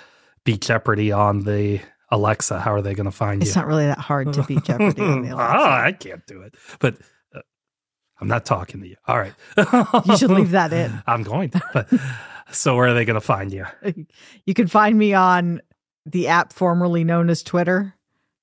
[0.45, 1.81] beat Jeopardy on the
[2.11, 3.51] Alexa, how are they going to find It's you?
[3.51, 5.85] It's not really that hard to beat Jeopardy on the oh, Alexa.
[5.87, 6.55] I can't do it.
[6.81, 6.97] But
[7.35, 7.41] uh,
[8.21, 8.97] I'm not talking to you.
[9.07, 9.35] All right.
[10.07, 11.03] You should leave that in.
[11.07, 11.61] I'm going to.
[11.75, 11.89] But
[12.51, 13.67] so where are they going to find you?
[14.47, 15.61] You can find me on
[16.07, 17.95] the app formerly known as Twitter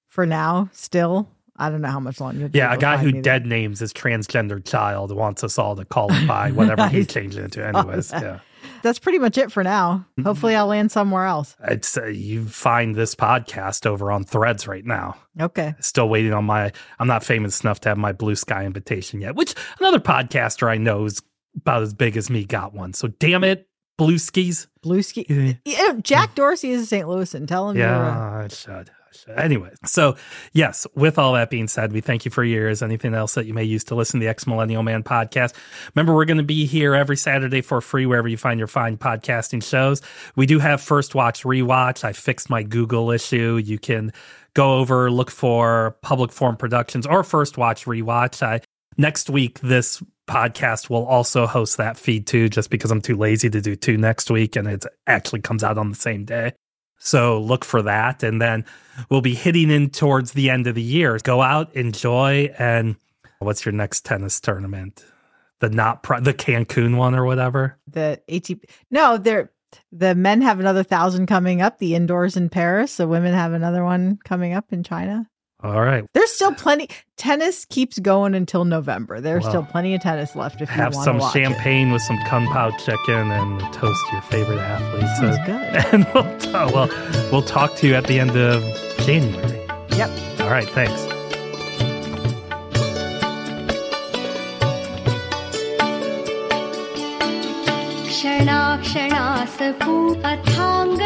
[0.08, 1.28] for now, still.
[1.58, 2.50] I don't know how much longer.
[2.54, 3.22] Yeah, a guy who me there.
[3.22, 7.08] dead names his transgender child wants us all to call him by whatever he Nice.
[7.08, 7.66] changed it to.
[7.76, 8.40] Anyways, that- yeah.
[8.82, 10.06] That's pretty much it for now.
[10.12, 10.24] Mm-hmm.
[10.24, 11.56] Hopefully, I'll land somewhere else.
[11.68, 15.18] It's uh, you find this podcast over on Threads right now.
[15.40, 15.76] Okay.
[15.80, 16.72] Still waiting on my.
[17.00, 19.36] I'm not famous enough to have my Blue Sky invitation yet.
[19.36, 21.22] Which another podcaster I know is
[21.56, 22.94] about as big as me got one.
[22.94, 23.68] So damn it,
[23.98, 24.68] Blue Skis.
[24.82, 25.26] Blue ski.
[25.30, 27.08] Yeah, Yeah, Jack Dorsey is a St.
[27.08, 28.92] Louis and tell him uh, I should.
[29.38, 30.18] Anyway, so
[30.54, 32.84] yes, with all that being said, we thank you for years.
[32.84, 35.54] Anything else that you may use to listen to the Ex Millennial Man podcast?
[35.96, 38.98] Remember, we're going to be here every Saturday for free wherever you find your fine
[38.98, 40.02] podcasting shows.
[40.36, 42.04] We do have First Watch Rewatch.
[42.04, 43.60] I fixed my Google issue.
[43.64, 44.12] You can
[44.54, 48.44] go over, look for Public Form Productions or First Watch Rewatch.
[48.44, 48.62] I
[48.98, 53.50] next week this podcast will also host that feed too just because i'm too lazy
[53.50, 56.52] to do two next week and it actually comes out on the same day
[56.98, 58.66] so look for that and then
[59.10, 62.96] we'll be hitting in towards the end of the year go out enjoy and
[63.40, 65.06] what's your next tennis tournament
[65.60, 68.64] the not pri- the cancun one or whatever the ATP.
[68.92, 69.52] No, they're
[69.92, 71.80] the men have another thousand coming up.
[71.80, 72.98] The indoors in Paris.
[72.98, 75.30] The women have another one coming up in China.
[75.65, 76.89] all right There's still plenty.
[77.19, 79.21] Tennis keeps going until November.
[79.21, 79.51] There's Wow.
[79.51, 81.45] still plenty of tennis left if have you want some to watch it.
[81.45, 85.85] champagne with some kung pao chicken and toast your favorite athletes Sounds Uh, good.
[85.93, 86.89] and we'll, t- well,
[87.31, 88.63] we'll talk to you at the end of
[89.05, 89.59] January.
[89.99, 90.11] Yep.
[90.41, 90.69] All right.
[90.71, 91.07] Thanks.
[98.91, 101.01] क्षणाक्षणासपूत अथांग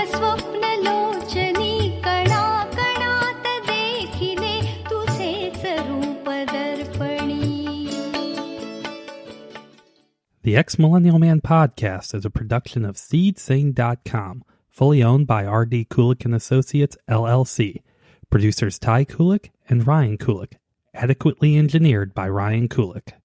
[10.42, 15.88] The Ex Millennial Man podcast is a production of SeedSing.com, fully owned by R.D.
[15.92, 17.82] Kulik and Associates, LLC.
[18.30, 20.54] Producers Ty Kulik and Ryan Kulik.
[20.94, 23.20] Adequately engineered by Ryan Kulik.